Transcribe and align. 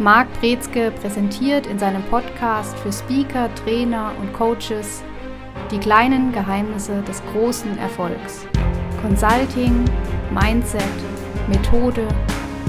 Marc 0.00 0.26
Brezke 0.40 0.90
präsentiert 0.90 1.68
in 1.68 1.78
seinem 1.78 2.02
Podcast 2.02 2.76
für 2.78 2.92
Speaker, 2.92 3.48
Trainer 3.54 4.10
und 4.20 4.32
Coaches 4.32 5.04
die 5.70 5.78
kleinen 5.78 6.32
Geheimnisse 6.32 7.00
des 7.02 7.22
großen 7.32 7.78
Erfolgs. 7.78 8.44
Consulting, 9.00 9.84
Mindset, 10.32 10.82
Methode, 11.48 12.08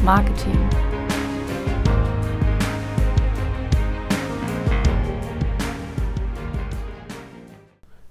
Marketing. 0.04 0.56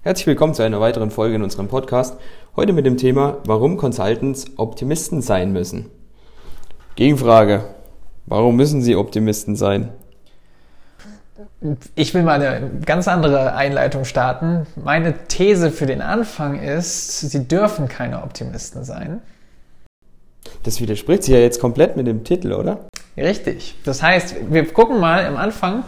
Herzlich 0.01 0.27
willkommen 0.27 0.53
zu 0.53 0.63
einer 0.63 0.81
weiteren 0.81 1.09
Folge 1.09 1.35
in 1.35 1.43
unserem 1.43 1.69
Podcast. 1.69 2.19
Heute 2.57 2.73
mit 2.73 2.85
dem 2.85 2.97
Thema, 2.97 3.37
warum 3.45 3.77
Consultants 3.77 4.45
Optimisten 4.57 5.21
sein 5.21 5.53
müssen. 5.53 5.89
Gegenfrage. 6.97 7.74
Warum 8.27 8.55
müssen 8.55 8.81
sie 8.81 8.95
Optimisten 8.95 9.55
sein? 9.55 9.89
Ich 11.95 12.13
will 12.13 12.23
mal 12.23 12.41
eine 12.41 12.69
ganz 12.85 13.07
andere 13.07 13.53
Einleitung 13.53 14.05
starten. 14.05 14.65
Meine 14.75 15.13
These 15.27 15.71
für 15.71 15.85
den 15.85 16.01
Anfang 16.01 16.59
ist, 16.59 17.19
sie 17.21 17.47
dürfen 17.47 17.87
keine 17.87 18.23
Optimisten 18.23 18.83
sein. 18.83 19.21
Das 20.63 20.79
widerspricht 20.79 21.23
sich 21.23 21.33
ja 21.33 21.39
jetzt 21.39 21.59
komplett 21.59 21.97
mit 21.97 22.07
dem 22.07 22.23
Titel, 22.23 22.53
oder? 22.53 22.87
Richtig. 23.17 23.75
Das 23.83 24.01
heißt, 24.01 24.35
wir 24.49 24.65
gucken 24.71 24.99
mal 24.99 25.25
am 25.25 25.37
Anfang, 25.37 25.83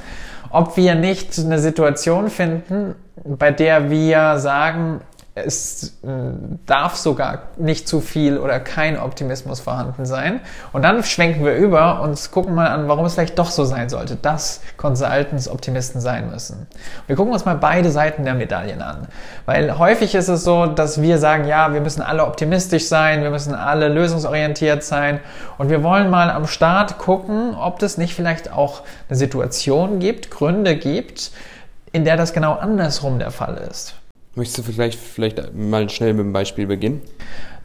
ob 0.49 0.77
wir 0.77 0.95
nicht 0.95 1.37
eine 1.39 1.59
Situation 1.59 2.29
finden, 2.29 2.95
bei 3.23 3.51
der 3.51 3.89
wir 3.89 4.39
sagen, 4.39 5.01
es 5.45 5.93
darf 6.65 6.95
sogar 6.95 7.43
nicht 7.57 7.87
zu 7.87 8.01
viel 8.01 8.37
oder 8.37 8.59
kein 8.59 8.99
Optimismus 8.99 9.59
vorhanden 9.59 10.05
sein. 10.05 10.41
Und 10.73 10.83
dann 10.83 11.03
schwenken 11.03 11.45
wir 11.45 11.55
über 11.55 12.01
und 12.01 12.31
gucken 12.31 12.55
mal 12.55 12.67
an, 12.67 12.87
warum 12.87 13.05
es 13.05 13.13
vielleicht 13.13 13.37
doch 13.37 13.51
so 13.51 13.65
sein 13.65 13.89
sollte, 13.89 14.15
dass 14.15 14.61
Consultants 14.77 15.47
Optimisten 15.47 16.01
sein 16.01 16.29
müssen. 16.29 16.67
Wir 17.07 17.15
gucken 17.15 17.33
uns 17.33 17.45
mal 17.45 17.55
beide 17.55 17.91
Seiten 17.91 18.25
der 18.25 18.33
Medaillen 18.33 18.81
an. 18.81 19.07
Weil 19.45 19.77
häufig 19.77 20.15
ist 20.15 20.27
es 20.27 20.43
so, 20.43 20.65
dass 20.65 21.01
wir 21.01 21.17
sagen, 21.17 21.47
ja, 21.47 21.73
wir 21.73 21.81
müssen 21.81 22.01
alle 22.01 22.25
optimistisch 22.25 22.87
sein, 22.87 23.21
wir 23.21 23.29
müssen 23.29 23.53
alle 23.53 23.87
lösungsorientiert 23.87 24.83
sein. 24.83 25.19
Und 25.57 25.69
wir 25.69 25.83
wollen 25.83 26.09
mal 26.09 26.29
am 26.29 26.47
Start 26.47 26.97
gucken, 26.97 27.55
ob 27.55 27.81
es 27.81 27.97
nicht 27.97 28.13
vielleicht 28.15 28.51
auch 28.51 28.81
eine 29.09 29.17
Situation 29.17 29.99
gibt, 29.99 30.31
Gründe 30.31 30.75
gibt, 30.75 31.31
in 31.91 32.05
der 32.05 32.17
das 32.17 32.33
genau 32.33 32.53
andersrum 32.53 33.19
der 33.19 33.31
Fall 33.31 33.57
ist. 33.69 33.95
Möchtest 34.37 34.59
du 34.59 34.71
vielleicht, 34.71 34.99
vielleicht 34.99 35.55
mal 35.55 35.89
schnell 35.89 36.13
mit 36.13 36.23
dem 36.23 36.31
Beispiel 36.31 36.67
beginnen? 36.67 37.01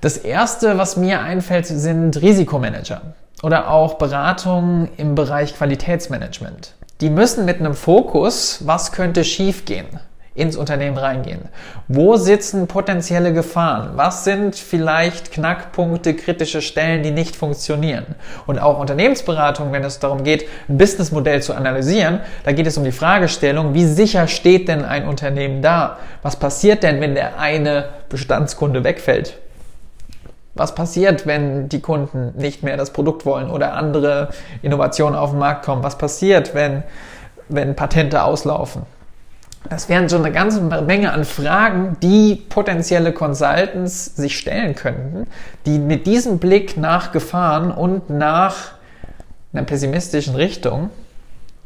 Das 0.01 0.17
erste, 0.17 0.79
was 0.79 0.97
mir 0.97 1.21
einfällt, 1.21 1.67
sind 1.67 2.23
Risikomanager 2.23 3.15
oder 3.43 3.71
auch 3.71 3.99
Beratungen 3.99 4.89
im 4.97 5.15
Bereich 5.15 5.55
Qualitätsmanagement. 5.55 6.75
Die 7.03 7.11
müssen 7.11 7.45
mit 7.45 7.61
einem 7.61 7.75
Fokus, 7.75 8.63
was 8.65 8.91
könnte 8.91 9.23
schiefgehen, 9.23 9.87
ins 10.35 10.57
Unternehmen 10.57 10.97
reingehen. 10.97 11.43
Wo 11.89 12.17
sitzen 12.17 12.67
potenzielle 12.67 13.35
Gefahren? 13.35 13.91
Was 13.97 14.25
sind 14.25 14.57
vielleicht 14.57 15.31
Knackpunkte, 15.31 16.15
kritische 16.15 16.63
Stellen, 16.63 17.03
die 17.03 17.11
nicht 17.11 17.37
funktionieren? 17.37 18.15
Und 18.47 18.59
auch 18.59 18.79
Unternehmensberatung, 18.79 19.73
wenn 19.73 19.85
es 19.85 19.99
darum 19.99 20.25
geht, 20.25 20.49
ein 20.69 20.79
Businessmodell 20.79 21.43
zu 21.43 21.55
analysieren, 21.55 22.21
da 22.45 22.53
geht 22.53 22.67
es 22.67 22.79
um 22.79 22.85
die 22.85 22.93
Fragestellung, 22.93 23.75
wie 23.75 23.85
sicher 23.85 24.27
steht 24.27 24.69
denn 24.69 24.85
ein 24.85 25.07
Unternehmen 25.07 25.61
da? 25.61 25.99
Was 26.23 26.37
passiert 26.37 26.83
denn, 26.83 27.01
wenn 27.01 27.15
der 27.15 27.39
eine 27.39 27.91
Bestandskunde 28.09 28.85
wegfällt? 28.85 29.39
Was 30.55 30.75
passiert, 30.75 31.27
wenn 31.27 31.69
die 31.69 31.81
Kunden 31.81 32.33
nicht 32.37 32.63
mehr 32.63 32.77
das 32.77 32.93
Produkt 32.93 33.25
wollen 33.25 33.51
oder 33.51 33.75
andere 33.75 34.29
Innovationen 34.63 35.19
auf 35.19 35.31
den 35.31 35.39
Markt 35.39 35.65
kommen? 35.65 35.83
Was 35.83 35.97
passiert, 35.97 36.55
wenn, 36.55 36.83
wenn 37.49 37.75
Patente 37.75 38.23
auslaufen? 38.23 38.83
Das 39.69 39.89
wären 39.89 40.09
so 40.09 40.17
eine 40.17 40.33
ganze 40.33 40.61
Menge 40.61 41.13
an 41.13 41.25
Fragen, 41.25 41.97
die 42.03 42.37
potenzielle 42.49 43.13
Consultants 43.13 44.17
sich 44.17 44.37
stellen 44.37 44.75
könnten, 44.75 45.27
die 45.67 45.79
mit 45.79 46.07
diesem 46.07 46.39
Blick 46.39 46.77
nach 46.77 47.13
Gefahren 47.13 47.71
und 47.71 48.11
nach 48.11 48.73
einer 49.53 49.63
pessimistischen 49.65 50.35
Richtung 50.35 50.91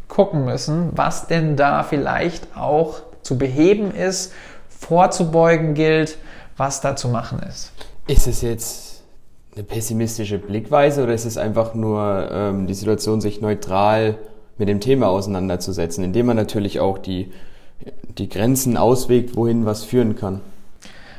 gucken 0.08 0.44
müssen, 0.44 0.90
was 0.92 1.26
denn 1.26 1.56
da 1.56 1.82
vielleicht 1.82 2.56
auch 2.56 3.00
zu 3.22 3.38
beheben 3.38 3.92
ist, 3.92 4.32
vorzubeugen 4.68 5.74
gilt, 5.74 6.18
was 6.56 6.80
da 6.80 6.96
zu 6.96 7.08
machen 7.08 7.40
ist. 7.48 7.72
Ist 8.06 8.26
es 8.26 8.42
jetzt 8.42 9.02
eine 9.54 9.64
pessimistische 9.64 10.38
Blickweise 10.38 11.02
oder 11.02 11.14
ist 11.14 11.24
es 11.24 11.38
einfach 11.38 11.74
nur 11.74 12.28
ähm, 12.30 12.66
die 12.66 12.74
Situation, 12.74 13.20
sich 13.20 13.40
neutral 13.40 14.18
mit 14.58 14.68
dem 14.68 14.80
Thema 14.80 15.08
auseinanderzusetzen, 15.08 16.04
indem 16.04 16.26
man 16.26 16.36
natürlich 16.36 16.78
auch 16.78 16.98
die 16.98 17.32
die 18.18 18.28
Grenzen 18.28 18.76
auswegt, 18.76 19.36
wohin 19.36 19.66
was 19.66 19.84
führen 19.84 20.16
kann. 20.16 20.40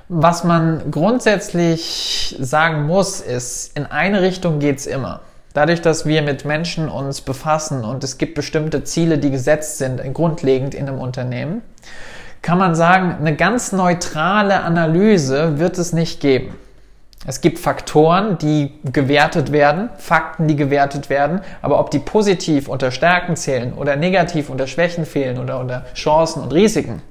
Was 0.10 0.44
man 0.44 0.90
grundsätzlich 0.90 2.36
sagen 2.40 2.88
muss, 2.88 3.20
ist, 3.20 3.78
in 3.78 3.86
eine 3.86 4.22
Richtung 4.22 4.60
geht's 4.60 4.86
immer. 4.86 5.22
Dadurch, 5.54 5.82
dass 5.82 6.06
wir 6.06 6.22
mit 6.22 6.46
Menschen 6.46 6.88
uns 6.88 7.22
befassen 7.22 7.84
und 7.84 8.04
es 8.04 8.18
gibt 8.18 8.36
bestimmte 8.36 8.84
Ziele, 8.84 9.18
die 9.18 9.32
gesetzt 9.32 9.80
sind, 9.80 10.02
grundlegend 10.14 10.76
in 10.76 10.88
einem 10.88 11.00
Unternehmen, 11.00 11.62
kann 12.42 12.58
man 12.58 12.76
sagen, 12.76 13.18
eine 13.20 13.36
ganz 13.36 13.72
neutrale 13.72 14.62
Analyse 14.62 15.60
wird 15.60 15.78
es 15.78 15.92
nicht 15.94 16.22
geben. 16.22 16.56
Es 17.30 17.42
gibt 17.42 17.60
Faktoren, 17.60 18.38
die 18.38 18.72
gewertet 18.86 19.52
werden, 19.52 19.90
Fakten, 19.98 20.48
die 20.48 20.56
gewertet 20.56 21.10
werden, 21.10 21.42
aber 21.62 21.78
ob 21.78 21.92
die 21.92 22.00
positiv 22.00 22.70
unter 22.70 22.90
Stärken 22.90 23.36
zählen 23.36 23.74
oder 23.74 23.98
negativ 23.98 24.50
unter 24.50 24.66
Schwächen 24.66 25.06
fehlen 25.06 25.38
oder 25.38 25.60
unter 25.60 25.86
Chancen 25.94 26.42
und 26.42 26.54
Risiken, 26.54 27.02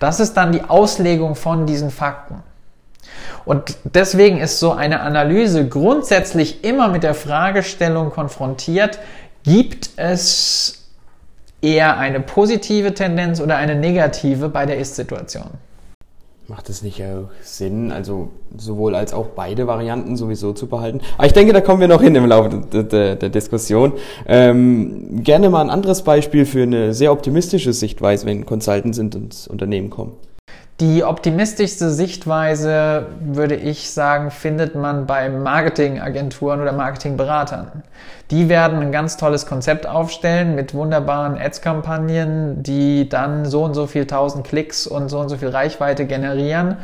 das 0.00 0.18
ist 0.18 0.36
dann 0.36 0.50
die 0.50 0.64
Auslegung 0.64 1.36
von 1.36 1.66
diesen 1.66 1.92
Fakten. 1.92 2.42
Und 3.44 3.76
deswegen 3.84 4.38
ist 4.38 4.58
so 4.58 4.72
eine 4.72 5.00
Analyse 5.00 5.68
grundsätzlich 5.68 6.64
immer 6.64 6.88
mit 6.88 7.04
der 7.04 7.14
Fragestellung 7.14 8.10
konfrontiert, 8.10 8.98
gibt 9.44 9.90
es 9.94 10.88
eher 11.62 11.96
eine 11.96 12.18
positive 12.18 12.92
Tendenz 12.92 13.40
oder 13.40 13.56
eine 13.56 13.76
negative 13.76 14.48
bei 14.48 14.66
der 14.66 14.78
Ist-Situation? 14.78 15.50
Macht 16.50 16.68
es 16.68 16.82
nicht 16.82 17.00
auch 17.04 17.28
Sinn, 17.42 17.92
also 17.92 18.30
sowohl 18.56 18.96
als 18.96 19.14
auch 19.14 19.26
beide 19.36 19.68
Varianten 19.68 20.16
sowieso 20.16 20.52
zu 20.52 20.66
behalten? 20.66 21.00
Aber 21.16 21.28
ich 21.28 21.32
denke, 21.32 21.52
da 21.52 21.60
kommen 21.60 21.80
wir 21.80 21.86
noch 21.86 22.02
hin 22.02 22.16
im 22.16 22.26
Laufe 22.26 22.60
der, 22.72 22.82
der, 22.82 23.14
der 23.14 23.28
Diskussion. 23.28 23.92
Ähm, 24.26 25.22
gerne 25.22 25.48
mal 25.48 25.60
ein 25.60 25.70
anderes 25.70 26.02
Beispiel 26.02 26.44
für 26.46 26.64
eine 26.64 26.92
sehr 26.92 27.12
optimistische 27.12 27.72
Sichtweise, 27.72 28.26
wenn 28.26 28.46
Consultants 28.46 28.98
ins 28.98 29.46
Unternehmen 29.46 29.90
kommen. 29.90 30.14
Die 30.80 31.04
optimistischste 31.04 31.90
Sichtweise, 31.90 33.08
würde 33.20 33.54
ich 33.54 33.90
sagen, 33.90 34.30
findet 34.30 34.74
man 34.74 35.04
bei 35.04 35.28
Marketingagenturen 35.28 36.62
oder 36.62 36.72
Marketingberatern. 36.72 37.82
Die 38.30 38.48
werden 38.48 38.80
ein 38.80 38.90
ganz 38.90 39.18
tolles 39.18 39.44
Konzept 39.44 39.86
aufstellen 39.86 40.54
mit 40.54 40.72
wunderbaren 40.72 41.36
Ads-Kampagnen, 41.36 42.62
die 42.62 43.10
dann 43.10 43.44
so 43.44 43.62
und 43.62 43.74
so 43.74 43.86
viel 43.86 44.06
tausend 44.06 44.46
Klicks 44.46 44.86
und 44.86 45.10
so 45.10 45.20
und 45.20 45.28
so 45.28 45.36
viel 45.36 45.48
Reichweite 45.48 46.06
generieren, 46.06 46.78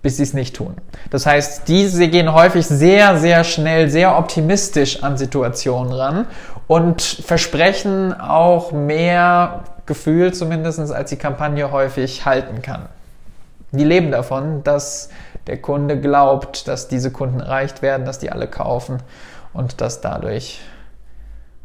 bis 0.00 0.16
sie 0.16 0.22
es 0.22 0.32
nicht 0.32 0.56
tun. 0.56 0.76
Das 1.10 1.26
heißt, 1.26 1.68
diese 1.68 2.08
gehen 2.08 2.32
häufig 2.32 2.66
sehr, 2.66 3.18
sehr 3.18 3.44
schnell, 3.44 3.90
sehr 3.90 4.16
optimistisch 4.16 5.02
an 5.02 5.18
Situationen 5.18 5.92
ran 5.92 6.26
und 6.66 7.02
versprechen 7.02 8.18
auch 8.18 8.72
mehr 8.72 9.64
Gefühl 9.84 10.32
zumindest, 10.32 10.80
als 10.90 11.10
die 11.10 11.16
Kampagne 11.16 11.70
häufig 11.70 12.24
halten 12.24 12.62
kann 12.62 12.88
die 13.72 13.84
leben 13.84 14.10
davon, 14.10 14.62
dass 14.62 15.10
der 15.46 15.60
Kunde 15.60 16.00
glaubt, 16.00 16.68
dass 16.68 16.88
diese 16.88 17.10
Kunden 17.10 17.40
erreicht 17.40 17.82
werden, 17.82 18.06
dass 18.06 18.18
die 18.18 18.30
alle 18.30 18.46
kaufen 18.46 18.98
und 19.52 19.80
dass 19.80 20.00
dadurch 20.00 20.60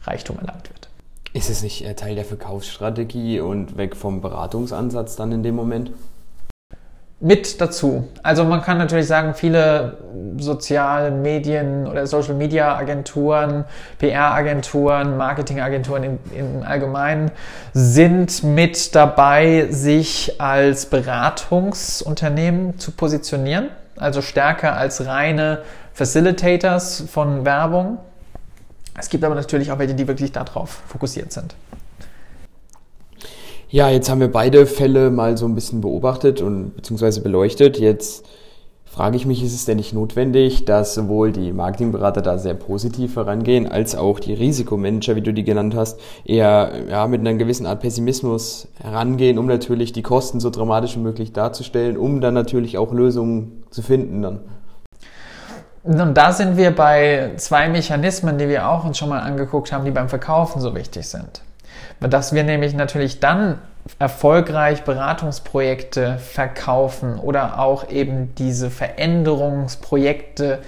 Reichtum 0.03 0.39
erlangt 0.39 0.69
wird. 0.69 0.89
Ist 1.33 1.49
es 1.49 1.63
nicht 1.63 1.85
Teil 1.97 2.15
der 2.15 2.25
Verkaufsstrategie 2.25 3.39
und 3.39 3.77
weg 3.77 3.95
vom 3.95 4.21
Beratungsansatz 4.21 5.15
dann 5.15 5.31
in 5.31 5.43
dem 5.43 5.55
Moment? 5.55 5.91
Mit 7.23 7.61
dazu. 7.61 8.09
Also 8.21 8.43
man 8.43 8.61
kann 8.61 8.77
natürlich 8.77 9.07
sagen, 9.07 9.33
viele 9.33 9.97
Sozialmedien 10.37 11.87
oder 11.87 12.05
Social 12.05 12.33
Media 12.33 12.75
Agenturen, 12.75 13.63
PR 13.97 14.33
Agenturen, 14.33 15.15
Marketing 15.15 15.61
Agenturen 15.61 16.19
im 16.35 16.63
Allgemeinen 16.63 17.31
sind 17.73 18.43
mit 18.43 18.93
dabei, 18.93 19.67
sich 19.69 20.41
als 20.41 20.87
Beratungsunternehmen 20.87 22.77
zu 22.77 22.91
positionieren. 22.91 23.69
Also 23.95 24.21
stärker 24.21 24.75
als 24.75 25.05
reine 25.05 25.59
Facilitators 25.93 27.05
von 27.09 27.45
Werbung. 27.45 27.99
Es 28.99 29.07
gibt 29.07 29.23
aber 29.23 29.35
natürlich 29.35 29.71
auch 29.71 29.79
welche, 29.79 29.95
die 29.95 30.09
wirklich 30.09 30.33
darauf 30.33 30.81
fokussiert 30.87 31.31
sind. 31.31 31.55
Ja, 33.73 33.89
jetzt 33.89 34.07
haben 34.07 34.19
wir 34.19 34.31
beide 34.31 34.67
Fälle 34.67 35.09
mal 35.09 35.35
so 35.35 35.47
ein 35.47 35.55
bisschen 35.55 35.81
beobachtet 35.81 36.41
und 36.43 36.75
beziehungsweise 36.75 37.21
beleuchtet. 37.21 37.79
Jetzt 37.79 38.23
frage 38.85 39.17
ich 39.17 39.25
mich, 39.25 39.43
ist 39.43 39.55
es 39.55 39.65
denn 39.65 39.77
nicht 39.77 39.95
notwendig, 39.95 40.65
dass 40.65 40.93
sowohl 40.93 41.31
die 41.31 41.51
Marketingberater 41.51 42.21
da 42.21 42.37
sehr 42.37 42.53
positiv 42.53 43.15
herangehen, 43.15 43.67
als 43.67 43.95
auch 43.95 44.19
die 44.19 44.35
Risikomanager, 44.35 45.15
wie 45.15 45.21
du 45.21 45.33
die 45.33 45.43
genannt 45.43 45.73
hast, 45.75 45.99
eher 46.23 46.71
ja, 46.87 47.07
mit 47.07 47.21
einer 47.21 47.33
gewissen 47.33 47.65
Art 47.65 47.79
Pessimismus 47.79 48.67
herangehen, 48.79 49.39
um 49.39 49.47
natürlich 49.47 49.91
die 49.91 50.03
Kosten 50.03 50.39
so 50.39 50.51
dramatisch 50.51 50.95
wie 50.95 51.01
möglich 51.01 51.33
darzustellen, 51.33 51.97
um 51.97 52.21
dann 52.21 52.35
natürlich 52.35 52.77
auch 52.77 52.93
Lösungen 52.93 53.63
zu 53.71 53.81
finden 53.81 54.21
dann. 54.21 54.39
Und 55.81 56.13
da 56.13 56.31
sind 56.31 56.57
wir 56.57 56.69
bei 56.75 57.31
zwei 57.37 57.69
Mechanismen, 57.69 58.37
die 58.37 58.47
wir 58.47 58.69
auch 58.69 58.85
uns 58.85 58.99
schon 58.99 59.09
mal 59.09 59.21
angeguckt 59.21 59.71
haben, 59.73 59.83
die 59.83 59.89
beim 59.89 60.09
Verkaufen 60.09 60.61
so 60.61 60.75
wichtig 60.75 61.07
sind. 61.07 61.41
Dass 61.99 62.33
wir 62.33 62.43
nämlich 62.43 62.73
natürlich 62.73 63.19
dann 63.19 63.59
erfolgreich 63.99 64.83
Beratungsprojekte 64.83 66.17
verkaufen 66.17 67.19
oder 67.19 67.59
auch 67.59 67.89
eben 67.89 68.33
diese 68.35 68.69
Veränderungsprojekte 68.69 70.59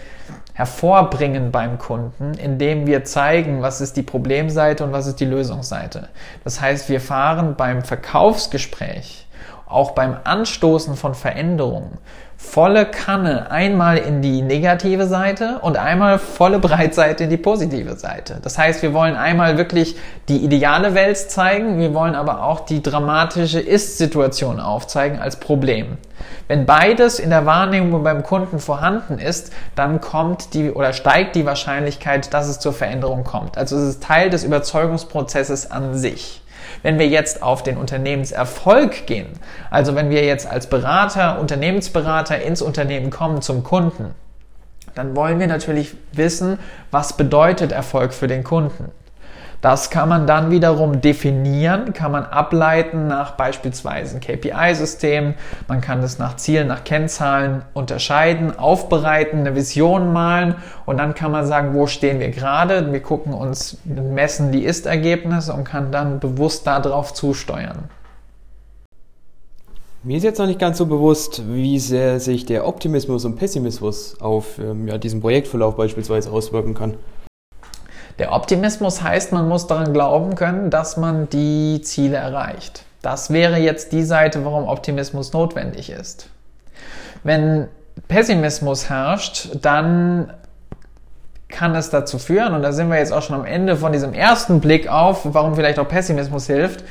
hervorbringen 0.53 1.51
beim 1.51 1.77
Kunden, 1.77 2.33
indem 2.33 2.87
wir 2.87 3.03
zeigen, 3.03 3.61
was 3.61 3.81
ist 3.81 3.97
die 3.97 4.03
Problemseite 4.03 4.85
und 4.85 4.93
was 4.93 5.05
ist 5.05 5.19
die 5.19 5.25
Lösungsseite. 5.25 6.07
Das 6.43 6.61
heißt, 6.61 6.87
wir 6.89 7.01
fahren 7.01 7.55
beim 7.57 7.83
Verkaufsgespräch, 7.83 9.24
auch 9.67 9.91
beim 9.91 10.17
Anstoßen 10.23 10.95
von 10.95 11.15
Veränderungen, 11.15 11.97
volle 12.37 12.85
Kanne 12.85 13.49
einmal 13.49 13.97
in 13.97 14.21
die 14.21 14.41
negative 14.41 15.07
Seite 15.07 15.59
und 15.61 15.77
einmal 15.77 16.19
volle 16.19 16.59
Breitseite 16.59 17.23
in 17.23 17.29
die 17.29 17.37
positive 17.37 17.95
Seite. 17.95 18.39
Das 18.43 18.57
heißt, 18.57 18.81
wir 18.81 18.93
wollen 18.93 19.15
einmal 19.15 19.57
wirklich 19.57 19.97
die 20.27 20.37
ideale 20.37 20.93
Welt 20.93 21.17
zeigen, 21.17 21.79
wir 21.79 21.93
wollen 21.93 22.15
aber 22.15 22.43
auch 22.43 22.61
die 22.61 22.83
dramatische 22.83 23.59
Ist-Situation 23.59 24.59
aufzeigen 24.59 25.19
als 25.19 25.37
Problem. 25.37 25.97
Wenn 26.47 26.65
beides 26.65 27.19
in 27.19 27.29
der 27.29 27.45
Wahrnehmung 27.45 28.03
beim 28.03 28.23
Kunden 28.23 28.59
vorhanden 28.59 29.17
ist, 29.17 29.51
dann 29.75 30.01
kommt 30.01 30.53
die 30.53 30.71
oder 30.71 30.93
steigt 30.93 31.35
die 31.35 31.45
Wahrscheinlichkeit, 31.45 32.33
dass 32.33 32.47
es 32.47 32.59
zur 32.59 32.73
Veränderung 32.73 33.23
kommt. 33.23 33.57
Also 33.57 33.77
es 33.77 33.83
ist 33.83 34.03
Teil 34.03 34.29
des 34.29 34.43
Überzeugungsprozesses 34.43 35.71
an 35.71 35.95
sich. 35.95 36.41
Wenn 36.85 36.99
wir 36.99 37.07
jetzt 37.07 37.41
auf 37.41 37.63
den 37.63 37.77
Unternehmenserfolg 37.77 39.07
gehen, 39.07 39.25
also 39.71 39.95
wenn 39.95 40.11
wir 40.11 40.23
jetzt 40.23 40.45
als 40.45 40.67
Berater, 40.67 41.39
Unternehmensberater 41.39 42.39
ins 42.43 42.61
Unternehmen 42.61 43.09
kommen 43.09 43.41
zum 43.41 43.63
Kunden, 43.63 44.13
dann 44.93 45.15
wollen 45.15 45.39
wir 45.39 45.47
natürlich 45.47 45.95
wissen, 46.11 46.59
was 46.91 47.17
bedeutet 47.17 47.71
Erfolg 47.71 48.13
für 48.13 48.27
den 48.27 48.43
Kunden. 48.43 48.91
Das 49.65 49.89
kann 49.89 50.09
man 50.09 50.27
dann 50.27 50.51
wiederum 50.51 51.01
definieren, 51.01 51.91
kann 51.91 52.11
man 52.11 52.23
ableiten 52.23 53.07
nach 53.07 53.31
beispielsweise 53.31 54.17
ein 54.17 54.21
KPI-System. 54.21 55.33
Man 55.67 55.81
kann 55.81 56.03
es 56.03 56.19
nach 56.19 56.35
Zielen, 56.35 56.67
nach 56.67 56.83
Kennzahlen 56.83 57.63
unterscheiden, 57.73 58.55
aufbereiten, 58.59 59.39
eine 59.39 59.55
Vision 59.55 60.13
malen 60.13 60.53
und 60.85 60.97
dann 60.97 61.15
kann 61.15 61.31
man 61.31 61.47
sagen, 61.47 61.73
wo 61.73 61.87
stehen 61.87 62.19
wir 62.19 62.29
gerade. 62.29 62.93
Wir 62.93 62.99
gucken 62.99 63.33
uns, 63.33 63.79
messen 63.85 64.51
die 64.51 64.63
Ist-Ergebnisse 64.63 65.51
und 65.51 65.63
kann 65.63 65.91
dann 65.91 66.19
bewusst 66.19 66.67
darauf 66.67 67.15
zusteuern. 67.15 67.85
Mir 70.03 70.17
ist 70.17 70.23
jetzt 70.23 70.37
noch 70.37 70.45
nicht 70.45 70.59
ganz 70.59 70.77
so 70.77 70.85
bewusst, 70.85 71.41
wie 71.47 71.79
sehr 71.79 72.19
sich 72.19 72.45
der 72.45 72.67
Optimismus 72.67 73.25
und 73.25 73.37
Pessimismus 73.37 74.21
auf 74.21 74.59
ähm, 74.59 74.87
ja, 74.87 74.99
diesen 74.99 75.21
Projektverlauf 75.21 75.75
beispielsweise 75.75 76.31
auswirken 76.31 76.75
kann. 76.75 76.93
Der 78.19 78.31
Optimismus 78.31 79.01
heißt, 79.01 79.33
man 79.33 79.47
muss 79.47 79.67
daran 79.67 79.93
glauben 79.93 80.35
können, 80.35 80.69
dass 80.69 80.95
man 80.95 81.29
die 81.29 81.81
Ziele 81.81 82.17
erreicht. 82.17 82.83
Das 83.01 83.31
wäre 83.31 83.57
jetzt 83.57 83.91
die 83.91 84.03
Seite, 84.03 84.45
warum 84.45 84.67
Optimismus 84.67 85.33
notwendig 85.33 85.89
ist. 85.89 86.29
Wenn 87.23 87.67
Pessimismus 88.07 88.89
herrscht, 88.89 89.49
dann 89.61 90.33
kann 91.49 91.75
es 91.75 91.89
dazu 91.89 92.17
führen, 92.17 92.53
und 92.53 92.63
da 92.63 92.71
sind 92.71 92.89
wir 92.89 92.97
jetzt 92.97 93.13
auch 93.13 93.21
schon 93.21 93.35
am 93.35 93.45
Ende 93.45 93.77
von 93.77 93.91
diesem 93.91 94.13
ersten 94.13 94.59
Blick 94.59 94.87
auf, 94.87 95.21
warum 95.23 95.55
vielleicht 95.55 95.79
auch 95.79 95.87
Pessimismus 95.87 96.47
hilft, 96.47 96.83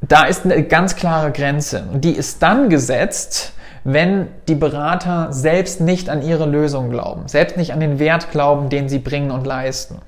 da 0.00 0.24
ist 0.24 0.44
eine 0.44 0.62
ganz 0.64 0.96
klare 0.96 1.32
Grenze. 1.32 1.84
Und 1.92 2.04
die 2.04 2.12
ist 2.12 2.42
dann 2.42 2.68
gesetzt, 2.68 3.52
wenn 3.84 4.28
die 4.48 4.54
Berater 4.54 5.32
selbst 5.32 5.80
nicht 5.80 6.10
an 6.10 6.22
ihre 6.22 6.46
Lösung 6.46 6.90
glauben, 6.90 7.28
selbst 7.28 7.56
nicht 7.56 7.72
an 7.72 7.80
den 7.80 7.98
Wert 7.98 8.30
glauben, 8.30 8.68
den 8.68 8.88
sie 8.88 8.98
bringen 8.98 9.30
und 9.30 9.46
leisten. 9.46 10.00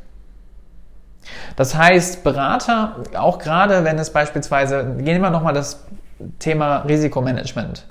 Das 1.57 1.75
heißt, 1.75 2.25
Berater, 2.25 2.97
auch 3.17 3.39
gerade 3.39 3.85
wenn 3.85 3.99
es 3.99 4.11
beispielsweise, 4.11 4.97
gehen 4.99 5.21
wir 5.21 5.31
nochmal 5.31 5.55
das 5.55 5.85
Thema 6.39 6.79
Risikomanagement. 6.79 7.85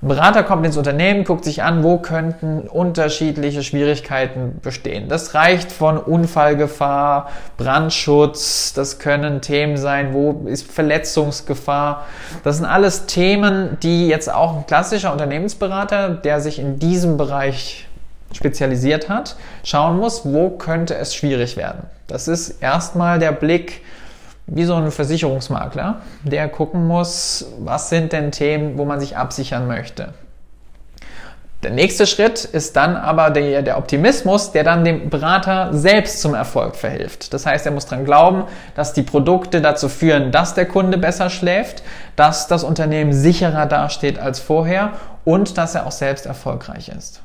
Ein 0.00 0.08
Berater 0.08 0.44
kommt 0.44 0.64
ins 0.64 0.76
Unternehmen, 0.76 1.24
guckt 1.24 1.44
sich 1.44 1.64
an, 1.64 1.82
wo 1.82 1.98
könnten 1.98 2.60
unterschiedliche 2.68 3.64
Schwierigkeiten 3.64 4.60
bestehen. 4.62 5.08
Das 5.08 5.34
reicht 5.34 5.72
von 5.72 5.98
Unfallgefahr, 5.98 7.30
Brandschutz, 7.56 8.72
das 8.74 9.00
können 9.00 9.40
Themen 9.40 9.76
sein, 9.76 10.14
wo 10.14 10.46
ist 10.46 10.70
Verletzungsgefahr. 10.70 12.06
Das 12.44 12.58
sind 12.58 12.66
alles 12.66 13.06
Themen, 13.06 13.76
die 13.82 14.06
jetzt 14.06 14.32
auch 14.32 14.58
ein 14.58 14.66
klassischer 14.66 15.10
Unternehmensberater, 15.10 16.10
der 16.10 16.40
sich 16.40 16.60
in 16.60 16.78
diesem 16.78 17.16
Bereich 17.16 17.87
spezialisiert 18.32 19.08
hat, 19.08 19.36
schauen 19.64 19.98
muss, 19.98 20.24
wo 20.24 20.50
könnte 20.50 20.96
es 20.96 21.14
schwierig 21.14 21.56
werden. 21.56 21.84
Das 22.06 22.28
ist 22.28 22.62
erstmal 22.62 23.18
der 23.18 23.32
Blick 23.32 23.82
wie 24.46 24.64
so 24.64 24.74
ein 24.74 24.90
Versicherungsmakler, 24.90 26.00
der 26.24 26.48
gucken 26.48 26.86
muss, 26.86 27.46
was 27.58 27.90
sind 27.90 28.12
denn 28.12 28.32
Themen, 28.32 28.78
wo 28.78 28.84
man 28.84 28.98
sich 28.98 29.16
absichern 29.16 29.66
möchte. 29.66 30.14
Der 31.64 31.72
nächste 31.72 32.06
Schritt 32.06 32.44
ist 32.44 32.76
dann 32.76 32.94
aber 32.94 33.30
der, 33.30 33.62
der, 33.62 33.78
Optimismus, 33.78 34.52
der 34.52 34.62
dann 34.62 34.84
dem 34.84 35.10
Berater 35.10 35.70
selbst 35.72 36.20
zum 36.20 36.34
Erfolg 36.34 36.76
verhilft. 36.76 37.34
Das 37.34 37.46
heißt, 37.46 37.66
er 37.66 37.72
muss 37.72 37.86
daran 37.86 38.04
glauben, 38.04 38.44
dass 38.76 38.92
die 38.92 39.02
Produkte 39.02 39.60
dazu 39.60 39.88
führen, 39.88 40.30
dass 40.30 40.54
der 40.54 40.66
Kunde 40.66 40.98
besser 40.98 41.30
schläft, 41.30 41.82
dass 42.14 42.46
das 42.46 42.62
Unternehmen 42.62 43.12
sicherer 43.12 43.66
dasteht 43.66 44.20
als 44.20 44.38
vorher 44.38 44.92
und 45.24 45.58
dass 45.58 45.74
er 45.74 45.86
auch 45.86 45.92
selbst 45.92 46.26
erfolgreich 46.26 46.90
ist. 46.96 47.22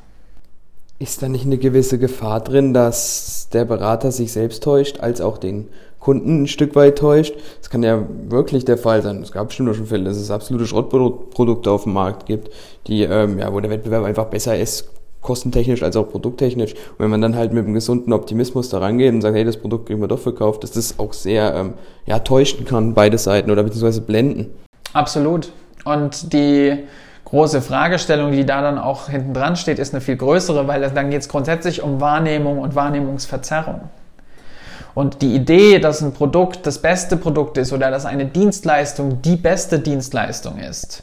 Ist 0.98 1.22
da 1.22 1.28
nicht 1.28 1.44
eine 1.44 1.58
gewisse 1.58 1.98
Gefahr 1.98 2.40
drin, 2.40 2.72
dass 2.72 3.48
der 3.52 3.64
Berater 3.64 4.12
sich 4.12 4.32
selbst 4.32 4.62
täuscht, 4.62 5.00
als 5.00 5.20
auch 5.20 5.38
den 5.38 5.68
Kunden 5.98 6.42
ein 6.42 6.46
Stück 6.46 6.76
weit 6.76 6.98
täuscht? 6.98 7.34
Das 7.58 7.68
kann 7.68 7.82
ja 7.82 8.06
wirklich 8.28 8.64
der 8.64 8.78
Fall 8.78 9.02
sein. 9.02 9.20
Es 9.20 9.32
gab 9.32 9.48
bestimmt 9.48 9.74
schon 9.74 9.86
Fälle, 9.86 10.04
dass 10.04 10.16
es 10.16 10.30
absolute 10.30 10.66
Schrottprodukte 10.66 11.70
auf 11.70 11.82
dem 11.82 11.94
Markt 11.94 12.26
gibt, 12.26 12.50
die, 12.86 13.02
ähm, 13.02 13.38
ja, 13.40 13.52
wo 13.52 13.58
der 13.58 13.70
Wettbewerb 13.70 14.04
einfach 14.04 14.26
besser 14.26 14.56
ist, 14.56 14.88
kostentechnisch 15.20 15.82
als 15.82 15.96
auch 15.96 16.08
produkttechnisch. 16.08 16.74
Und 16.74 16.98
wenn 16.98 17.10
man 17.10 17.20
dann 17.20 17.34
halt 17.34 17.52
mit 17.52 17.64
einem 17.64 17.74
gesunden 17.74 18.12
Optimismus 18.12 18.68
da 18.68 18.78
rangeht 18.78 19.12
und 19.12 19.22
sagt, 19.22 19.34
hey, 19.34 19.44
das 19.44 19.56
Produkt 19.56 19.86
kriegen 19.86 20.00
wir 20.00 20.08
doch 20.08 20.20
verkauft, 20.20 20.62
dass 20.62 20.70
das 20.70 21.00
auch 21.00 21.12
sehr 21.12 21.54
ähm, 21.54 21.72
ja, 22.06 22.20
täuschen 22.20 22.64
kann, 22.66 22.94
beide 22.94 23.18
Seiten 23.18 23.50
oder 23.50 23.64
beziehungsweise 23.64 24.02
blenden. 24.02 24.50
Absolut. 24.92 25.50
Und 25.84 26.32
die 26.32 26.84
große 27.34 27.62
Fragestellung, 27.62 28.30
die 28.30 28.46
da 28.46 28.62
dann 28.62 28.78
auch 28.78 29.08
hinten 29.08 29.34
dran 29.34 29.56
steht, 29.56 29.80
ist 29.80 29.92
eine 29.92 30.00
viel 30.00 30.16
größere, 30.16 30.68
weil 30.68 30.88
dann 30.88 31.10
geht 31.10 31.22
es 31.22 31.28
grundsätzlich 31.28 31.82
um 31.82 32.00
Wahrnehmung 32.00 32.60
und 32.60 32.76
Wahrnehmungsverzerrung. 32.76 33.80
Und 34.94 35.20
die 35.20 35.34
Idee, 35.34 35.80
dass 35.80 36.00
ein 36.00 36.12
Produkt 36.12 36.64
das 36.64 36.78
beste 36.78 37.16
Produkt 37.16 37.58
ist 37.58 37.72
oder 37.72 37.90
dass 37.90 38.06
eine 38.06 38.26
Dienstleistung 38.26 39.20
die 39.22 39.34
beste 39.34 39.80
Dienstleistung 39.80 40.58
ist, 40.58 41.02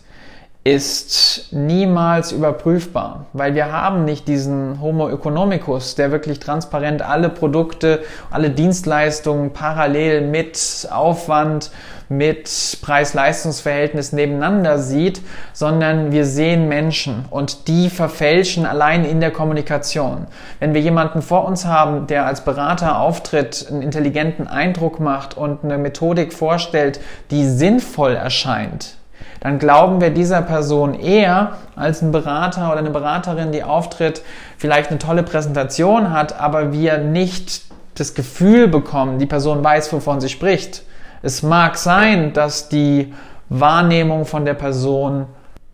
ist 0.63 1.51
niemals 1.51 2.31
überprüfbar, 2.31 3.25
weil 3.33 3.53
wir 3.53 3.73
haben 3.73 4.05
nicht 4.05 4.29
diesen 4.29 4.79
Homo 4.79 5.09
economicus, 5.09 5.95
der 5.95 6.11
wirklich 6.11 6.39
transparent 6.39 7.01
alle 7.01 7.27
Produkte, 7.27 8.03
alle 8.29 8.51
Dienstleistungen 8.51 9.51
parallel 9.51 10.21
mit 10.21 10.88
Aufwand, 10.91 11.71
mit 12.12 12.77
Preis-Leistungs-Verhältnis 12.82 14.12
nebeneinander 14.12 14.77
sieht, 14.80 15.22
sondern 15.53 16.12
wir 16.12 16.25
sehen 16.25 16.68
Menschen 16.68 17.24
und 17.30 17.70
die 17.70 17.89
verfälschen 17.89 18.65
allein 18.65 19.06
in 19.06 19.22
der 19.22 19.32
Kommunikation. 19.32 20.27
Wenn 20.60 20.74
wir 20.74 20.82
jemanden 20.82 21.22
vor 21.22 21.46
uns 21.46 21.65
haben, 21.65 22.08
der 22.08 22.25
als 22.25 22.44
Berater 22.44 23.00
auftritt, 23.00 23.68
einen 23.70 23.82
intelligenten 23.82 24.46
Eindruck 24.48 25.00
macht 25.00 25.38
und 25.38 25.63
eine 25.63 25.77
Methodik 25.77 26.34
vorstellt, 26.34 27.00
die 27.32 27.48
sinnvoll 27.48 28.15
erscheint, 28.15 28.98
dann 29.39 29.58
glauben 29.58 30.01
wir 30.01 30.10
dieser 30.10 30.41
Person 30.41 30.94
eher 30.94 31.53
als 31.77 32.01
ein 32.01 32.12
Berater 32.12 32.72
oder 32.72 32.80
eine 32.80 32.89
Beraterin, 32.89 33.53
die 33.53 33.63
auftritt, 33.63 34.22
vielleicht 34.58 34.89
eine 34.89 35.00
tolle 35.00 35.24
Präsentation 35.24 36.12
hat, 36.12 36.38
aber 36.38 36.74
wir 36.74 36.98
nicht 36.98 37.63
das 37.96 38.13
Gefühl 38.15 38.68
bekommen, 38.68 39.18
die 39.18 39.25
Person 39.25 39.63
weiß, 39.63 39.94
wovon 39.94 40.20
sie 40.20 40.30
spricht. 40.30 40.84
Es 41.21 41.43
mag 41.43 41.77
sein, 41.77 42.33
dass 42.33 42.69
die 42.69 43.13
Wahrnehmung 43.49 44.25
von 44.25 44.45
der 44.45 44.53
Person 44.53 45.27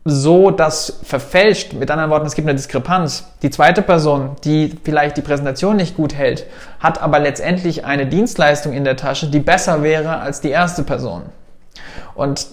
so 0.04 0.52
das 0.52 1.00
verfälscht. 1.04 1.74
Mit 1.74 1.92
anderen 1.92 2.10
Worten, 2.10 2.26
es 2.26 2.36
gibt 2.36 2.48
eine 2.48 2.56
Diskrepanz. 2.56 3.26
Die 3.42 3.50
zweite 3.50 3.82
Person, 3.82 4.32
die 4.44 4.74
vielleicht 4.84 5.18
die 5.18 5.22
Präsentation 5.22 5.76
nicht 5.76 5.98
gut 5.98 6.16
hält, 6.16 6.46
hat 6.80 7.02
aber 7.02 7.20
letztendlich 7.20 7.86
eine 7.86 8.08
Dienstleistung 8.08 8.74
in 8.74 8.84
der 8.84 8.96
Tasche, 8.96 9.28
die 9.28 9.40
besser 9.40 9.84
wäre 9.84 10.18
als 10.20 10.42
die 10.42 10.50
erste 10.50 10.84
Person. 10.84 11.24
Und 12.16 12.48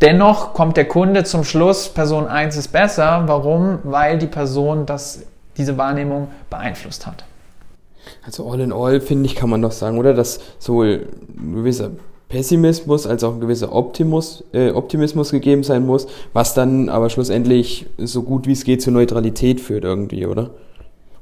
dennoch 0.00 0.54
kommt 0.54 0.76
der 0.76 0.86
Kunde 0.86 1.24
zum 1.24 1.44
Schluss, 1.44 1.88
Person 1.88 2.26
1 2.26 2.56
ist 2.56 2.68
besser. 2.68 3.24
Warum? 3.26 3.78
Weil 3.84 4.18
die 4.18 4.26
Person 4.26 4.86
das, 4.86 5.22
diese 5.56 5.76
Wahrnehmung 5.78 6.28
beeinflusst 6.50 7.06
hat. 7.06 7.24
Also 8.24 8.50
all 8.50 8.60
in 8.60 8.72
all, 8.72 9.00
finde 9.00 9.26
ich, 9.26 9.36
kann 9.36 9.50
man 9.50 9.62
doch 9.62 9.72
sagen, 9.72 9.98
oder? 9.98 10.14
Dass 10.14 10.40
sowohl 10.58 11.08
ein 11.36 11.54
gewisser 11.54 11.90
Pessimismus 12.28 13.06
als 13.06 13.22
auch 13.22 13.34
ein 13.34 13.40
gewisser 13.40 13.72
Optimus, 13.72 14.44
äh, 14.52 14.70
Optimismus 14.70 15.30
gegeben 15.30 15.62
sein 15.62 15.86
muss, 15.86 16.06
was 16.32 16.54
dann 16.54 16.88
aber 16.88 17.08
schlussendlich 17.08 17.86
so 17.98 18.22
gut 18.22 18.46
wie 18.46 18.52
es 18.52 18.64
geht 18.64 18.82
zur 18.82 18.92
Neutralität 18.92 19.60
führt 19.60 19.84
irgendwie, 19.84 20.26
oder? 20.26 20.50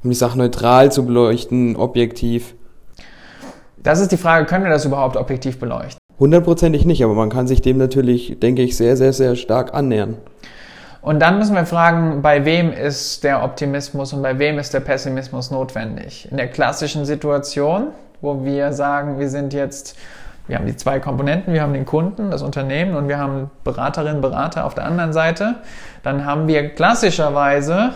Um 0.02 0.10
die 0.10 0.16
Sache 0.16 0.38
neutral 0.38 0.90
zu 0.92 1.04
beleuchten, 1.04 1.76
objektiv. 1.76 2.54
Das 3.82 4.00
ist 4.00 4.12
die 4.12 4.16
Frage, 4.16 4.46
können 4.46 4.64
wir 4.64 4.70
das 4.70 4.86
überhaupt 4.86 5.16
objektiv 5.16 5.58
beleuchten? 5.58 5.98
Hundertprozentig 6.18 6.86
nicht, 6.86 7.04
aber 7.04 7.14
man 7.14 7.28
kann 7.28 7.46
sich 7.46 7.60
dem 7.60 7.76
natürlich, 7.76 8.38
denke 8.40 8.62
ich, 8.62 8.76
sehr, 8.76 8.96
sehr, 8.96 9.12
sehr 9.12 9.36
stark 9.36 9.74
annähern. 9.74 10.16
Und 11.02 11.20
dann 11.20 11.38
müssen 11.38 11.54
wir 11.54 11.66
fragen, 11.66 12.22
bei 12.22 12.46
wem 12.46 12.72
ist 12.72 13.24
der 13.24 13.44
Optimismus 13.44 14.14
und 14.14 14.22
bei 14.22 14.38
wem 14.38 14.58
ist 14.58 14.72
der 14.72 14.80
Pessimismus 14.80 15.50
notwendig? 15.50 16.28
In 16.30 16.38
der 16.38 16.48
klassischen 16.48 17.04
Situation, 17.04 17.88
wo 18.22 18.42
wir 18.42 18.72
sagen, 18.72 19.18
wir 19.18 19.28
sind 19.28 19.52
jetzt, 19.52 19.96
wir 20.46 20.56
haben 20.56 20.66
die 20.66 20.76
zwei 20.76 21.00
Komponenten, 21.00 21.54
wir 21.54 21.62
haben 21.62 21.72
den 21.72 21.86
Kunden, 21.86 22.30
das 22.30 22.42
Unternehmen 22.42 22.96
und 22.96 23.08
wir 23.08 23.18
haben 23.18 23.50
Beraterinnen, 23.64 24.20
Berater 24.20 24.64
auf 24.64 24.74
der 24.74 24.84
anderen 24.84 25.12
Seite, 25.12 25.56
dann 26.02 26.26
haben 26.26 26.48
wir 26.48 26.70
klassischerweise 26.70 27.92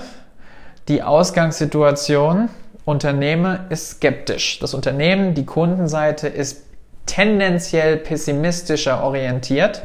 die 0.89 1.03
Ausgangssituation, 1.03 2.49
Unternehmen 2.87 3.59
ist 3.69 3.91
skeptisch. 3.91 4.61
Das 4.61 4.73
Unternehmen, 4.73 5.35
die 5.35 5.45
Kundenseite 5.45 6.27
ist 6.27 6.65
tendenziell 7.05 7.99
pessimistischer 7.99 9.05
orientiert 9.05 9.83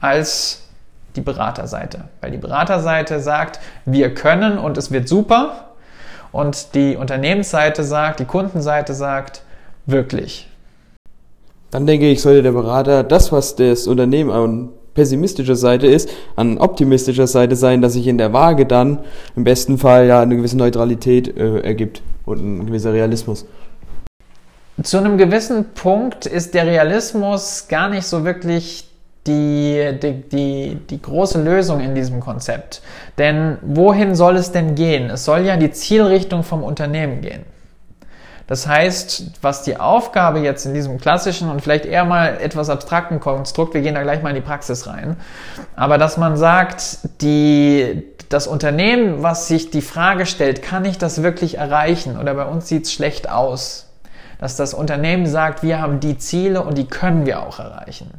als 0.00 0.62
die 1.16 1.22
Beraterseite. 1.22 2.04
Weil 2.20 2.30
die 2.30 2.38
Beraterseite 2.38 3.20
sagt, 3.20 3.58
wir 3.86 4.12
können 4.12 4.58
und 4.58 4.76
es 4.76 4.90
wird 4.90 5.08
super. 5.08 5.68
Und 6.30 6.74
die 6.74 6.96
Unternehmensseite 6.96 7.84
sagt, 7.84 8.20
die 8.20 8.26
Kundenseite 8.26 8.92
sagt, 8.92 9.42
wirklich. 9.86 10.51
Dann 11.72 11.86
denke 11.86 12.08
ich, 12.10 12.20
sollte 12.20 12.42
der 12.42 12.52
Berater 12.52 13.02
das, 13.02 13.32
was 13.32 13.56
das 13.56 13.86
Unternehmen 13.86 14.30
an 14.30 14.68
pessimistischer 14.92 15.56
Seite 15.56 15.86
ist, 15.86 16.10
an 16.36 16.58
optimistischer 16.58 17.26
Seite 17.26 17.56
sein, 17.56 17.80
dass 17.80 17.94
sich 17.94 18.06
in 18.06 18.18
der 18.18 18.34
Waage 18.34 18.66
dann 18.66 18.98
im 19.36 19.44
besten 19.44 19.78
Fall 19.78 20.06
ja 20.06 20.20
eine 20.20 20.36
gewisse 20.36 20.58
Neutralität 20.58 21.34
äh, 21.34 21.60
ergibt 21.60 22.02
und 22.26 22.38
ein 22.40 22.66
gewisser 22.66 22.92
Realismus. 22.92 23.46
Zu 24.82 24.98
einem 24.98 25.16
gewissen 25.16 25.72
Punkt 25.72 26.26
ist 26.26 26.52
der 26.52 26.66
Realismus 26.66 27.66
gar 27.68 27.88
nicht 27.88 28.04
so 28.04 28.22
wirklich 28.22 28.86
die, 29.26 29.92
die, 30.02 30.12
die, 30.28 30.78
die 30.90 31.00
große 31.00 31.42
Lösung 31.42 31.80
in 31.80 31.94
diesem 31.94 32.20
Konzept. 32.20 32.82
Denn 33.16 33.56
wohin 33.62 34.14
soll 34.14 34.36
es 34.36 34.52
denn 34.52 34.74
gehen? 34.74 35.08
Es 35.08 35.24
soll 35.24 35.46
ja 35.46 35.56
die 35.56 35.70
Zielrichtung 35.70 36.42
vom 36.42 36.62
Unternehmen 36.62 37.22
gehen. 37.22 37.44
Das 38.46 38.66
heißt, 38.66 39.24
was 39.40 39.62
die 39.62 39.78
Aufgabe 39.78 40.40
jetzt 40.40 40.66
in 40.66 40.74
diesem 40.74 40.98
klassischen 40.98 41.48
und 41.48 41.60
vielleicht 41.60 41.86
eher 41.86 42.04
mal 42.04 42.38
etwas 42.40 42.70
abstrakten 42.70 43.20
Konstrukt, 43.20 43.74
wir 43.74 43.82
gehen 43.82 43.94
da 43.94 44.02
gleich 44.02 44.22
mal 44.22 44.30
in 44.30 44.36
die 44.36 44.40
Praxis 44.40 44.86
rein, 44.86 45.16
aber 45.76 45.98
dass 45.98 46.16
man 46.16 46.36
sagt, 46.36 46.98
die, 47.20 48.04
das 48.28 48.46
Unternehmen, 48.46 49.22
was 49.22 49.48
sich 49.48 49.70
die 49.70 49.82
Frage 49.82 50.26
stellt, 50.26 50.62
kann 50.62 50.84
ich 50.84 50.98
das 50.98 51.22
wirklich 51.22 51.58
erreichen 51.58 52.18
oder 52.18 52.34
bei 52.34 52.44
uns 52.44 52.68
sieht 52.68 52.86
es 52.86 52.92
schlecht 52.92 53.30
aus, 53.30 53.88
dass 54.38 54.56
das 54.56 54.74
Unternehmen 54.74 55.26
sagt, 55.26 55.62
wir 55.62 55.80
haben 55.80 56.00
die 56.00 56.18
Ziele 56.18 56.62
und 56.62 56.76
die 56.76 56.86
können 56.86 57.26
wir 57.26 57.42
auch 57.42 57.60
erreichen. 57.60 58.10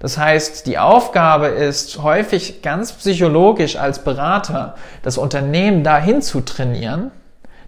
Das 0.00 0.16
heißt, 0.16 0.66
die 0.66 0.78
Aufgabe 0.78 1.48
ist 1.48 2.02
häufig 2.02 2.62
ganz 2.62 2.92
psychologisch 2.92 3.76
als 3.76 3.98
Berater, 3.98 4.74
das 5.02 5.18
Unternehmen 5.18 5.84
dahin 5.84 6.22
zu 6.22 6.40
trainieren, 6.40 7.10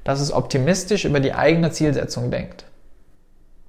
dass 0.04 0.20
es 0.20 0.32
optimistisch 0.32 1.04
über 1.04 1.20
die 1.20 1.32
eigene 1.32 1.70
Zielsetzung 1.70 2.30
denkt. 2.30 2.64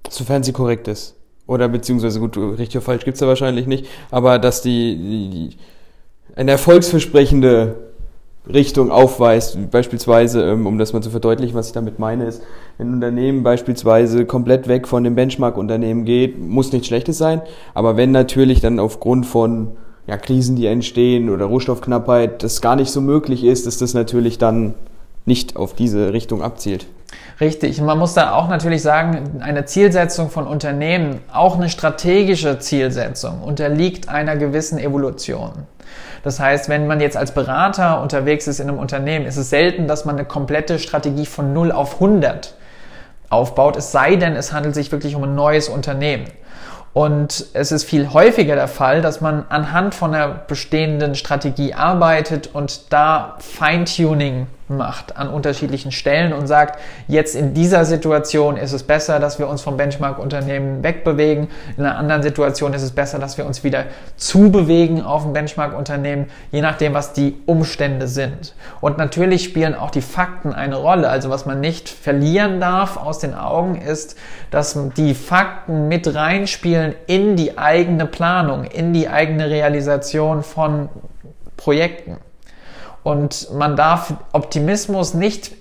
Sofern 0.09 0.43
sie 0.43 0.53
korrekt 0.53 0.87
ist. 0.87 1.15
Oder 1.45 1.67
beziehungsweise 1.67 2.19
gut, 2.19 2.37
richtig 2.37 2.77
oder 2.77 2.85
falsch 2.85 3.03
gibt's 3.03 3.19
ja 3.19 3.27
wahrscheinlich 3.27 3.67
nicht, 3.67 3.85
aber 4.11 4.39
dass 4.39 4.61
die, 4.61 4.95
die, 4.95 5.29
die 5.29 5.57
eine 6.35 6.51
erfolgsversprechende 6.51 7.75
Richtung 8.51 8.91
aufweist. 8.91 9.57
Beispielsweise, 9.71 10.43
ähm, 10.43 10.67
um 10.67 10.77
das 10.77 10.93
mal 10.93 11.01
zu 11.01 11.09
verdeutlichen, 11.09 11.55
was 11.55 11.67
ich 11.67 11.73
damit 11.73 11.99
meine, 11.99 12.25
ist, 12.25 12.41
wenn 12.77 12.89
ein 12.89 12.93
Unternehmen 12.95 13.43
beispielsweise 13.43 14.25
komplett 14.25 14.67
weg 14.67 14.87
von 14.87 15.03
dem 15.03 15.15
Benchmark-Unternehmen 15.15 16.05
geht, 16.05 16.39
muss 16.39 16.71
nichts 16.71 16.87
Schlechtes 16.87 17.17
sein. 17.17 17.41
Aber 17.73 17.95
wenn 17.95 18.11
natürlich 18.11 18.59
dann 18.59 18.79
aufgrund 18.79 19.25
von 19.25 19.71
ja, 20.07 20.17
Krisen, 20.17 20.57
die 20.57 20.65
entstehen 20.65 21.29
oder 21.29 21.45
Rohstoffknappheit, 21.45 22.43
das 22.43 22.61
gar 22.61 22.75
nicht 22.75 22.91
so 22.91 22.99
möglich 22.99 23.45
ist, 23.45 23.65
ist 23.65 23.81
das 23.81 23.93
natürlich 23.93 24.37
dann 24.37 24.73
nicht 25.25 25.55
auf 25.55 25.73
diese 25.73 26.13
Richtung 26.13 26.41
abzielt. 26.41 26.85
Richtig. 27.39 27.81
Man 27.81 27.97
muss 27.99 28.13
da 28.13 28.33
auch 28.33 28.49
natürlich 28.49 28.81
sagen, 28.81 29.41
eine 29.41 29.65
Zielsetzung 29.65 30.29
von 30.29 30.47
Unternehmen, 30.47 31.19
auch 31.31 31.55
eine 31.57 31.69
strategische 31.69 32.59
Zielsetzung, 32.59 33.41
unterliegt 33.41 34.09
einer 34.09 34.35
gewissen 34.35 34.79
Evolution. 34.79 35.51
Das 36.23 36.39
heißt, 36.39 36.69
wenn 36.69 36.87
man 36.87 37.01
jetzt 37.01 37.17
als 37.17 37.33
Berater 37.33 38.01
unterwegs 38.01 38.47
ist 38.47 38.59
in 38.59 38.69
einem 38.69 38.79
Unternehmen, 38.79 39.25
ist 39.25 39.37
es 39.37 39.49
selten, 39.49 39.87
dass 39.87 40.05
man 40.05 40.15
eine 40.15 40.25
komplette 40.25 40.79
Strategie 40.79 41.25
von 41.25 41.53
0 41.53 41.71
auf 41.71 41.95
100 41.95 42.55
aufbaut, 43.29 43.75
es 43.77 43.91
sei 43.91 44.15
denn, 44.15 44.35
es 44.35 44.53
handelt 44.53 44.75
sich 44.75 44.91
wirklich 44.91 45.15
um 45.15 45.23
ein 45.23 45.35
neues 45.35 45.67
Unternehmen. 45.67 46.25
Und 46.93 47.47
es 47.53 47.71
ist 47.71 47.85
viel 47.85 48.13
häufiger 48.13 48.55
der 48.55 48.67
Fall, 48.67 49.01
dass 49.01 49.19
man 49.19 49.45
anhand 49.49 49.95
von 49.95 50.13
einer 50.13 50.29
bestehenden 50.29 51.15
Strategie 51.15 51.73
arbeitet 51.73 52.51
und 52.53 52.93
da 52.93 53.35
Feintuning 53.39 54.45
macht 54.67 55.17
an 55.17 55.29
unterschiedlichen 55.29 55.91
Stellen 55.91 56.33
und 56.33 56.47
sagt, 56.47 56.79
jetzt 57.07 57.35
in 57.35 57.53
dieser 57.53 57.85
Situation 57.85 58.57
ist 58.57 58.71
es 58.71 58.83
besser, 58.83 59.19
dass 59.19 59.39
wir 59.39 59.47
uns 59.47 59.61
vom 59.61 59.77
Benchmark-Unternehmen 59.77 60.83
wegbewegen. 60.83 61.49
In 61.77 61.85
einer 61.85 61.97
anderen 61.97 62.23
Situation 62.23 62.73
ist 62.73 62.81
es 62.81 62.91
besser, 62.91 63.19
dass 63.19 63.37
wir 63.37 63.45
uns 63.45 63.63
wieder 63.63 63.85
zubewegen 64.15 65.01
auf 65.01 65.25
ein 65.25 65.33
Benchmark-Unternehmen, 65.33 66.27
je 66.51 66.61
nachdem, 66.61 66.93
was 66.93 67.13
die 67.13 67.35
Umstände 67.45 68.07
sind. 68.07 68.55
Und 68.81 68.97
natürlich 68.97 69.43
spielen 69.43 69.75
auch 69.75 69.91
die 69.91 70.01
Fakten 70.01 70.53
eine 70.53 70.75
Rolle. 70.75 71.09
Also 71.09 71.29
was 71.29 71.45
man 71.45 71.59
nicht 71.59 71.89
verlieren 71.89 72.59
darf 72.59 72.97
aus 72.97 73.19
den 73.19 73.33
Augen 73.33 73.75
ist, 73.75 74.17
dass 74.51 74.77
die 74.97 75.13
Fakten 75.13 75.87
mit 75.87 76.13
reinspielen 76.13 76.95
in 77.07 77.35
die 77.35 77.57
eigene 77.57 78.05
Planung, 78.05 78.65
in 78.65 78.93
die 78.93 79.09
eigene 79.09 79.49
Realisation 79.49 80.43
von 80.43 80.89
Projekten. 81.57 82.17
Und 83.03 83.53
man 83.53 83.75
darf 83.75 84.13
Optimismus 84.31 85.13
nicht 85.13 85.51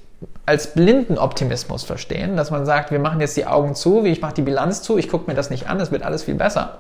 als 0.47 0.75
blinden 0.75 1.19
Optimismus 1.19 1.85
verstehen, 1.85 2.37
dass 2.37 2.51
man 2.51 2.65
sagt, 2.67 2.91
wir 2.91 2.99
machen 2.99 3.21
jetzt 3.21 3.37
die 3.37 3.47
Augen 3.47 3.75
zu, 3.75 4.05
wie 4.05 4.09
ich 4.09 4.21
mache 4.21 4.35
die 4.35 4.43
Bilanz 4.43 4.83
zu, 4.83 4.99
ich 4.99 5.09
gucke 5.09 5.31
mir 5.31 5.37
das 5.37 5.51
nicht 5.51 5.69
an, 5.69 5.81
es 5.81 5.91
wird 5.91 6.03
alles 6.03 6.25
viel 6.25 6.35
besser. 6.35 6.79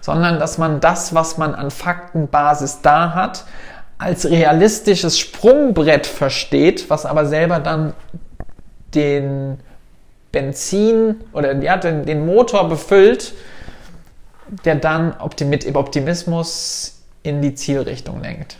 Sondern 0.00 0.38
dass 0.38 0.58
man 0.58 0.80
das, 0.80 1.14
was 1.14 1.38
man 1.38 1.54
an 1.54 1.70
Faktenbasis 1.70 2.80
da 2.82 3.14
hat, 3.14 3.44
als 3.98 4.28
realistisches 4.28 5.18
Sprungbrett 5.18 6.06
versteht, 6.06 6.88
was 6.88 7.04
aber 7.04 7.26
selber 7.26 7.60
dann 7.60 7.92
den 8.94 9.58
Benzin 10.32 11.16
oder 11.32 11.54
ja, 11.56 11.76
den, 11.76 12.06
den 12.06 12.24
Motor 12.24 12.68
befüllt, 12.68 13.34
der 14.64 14.76
dann 14.76 15.14
mit 15.44 15.74
Optimismus 15.74 17.02
in 17.22 17.42
die 17.42 17.54
Zielrichtung 17.54 18.22
lenkt 18.22 18.56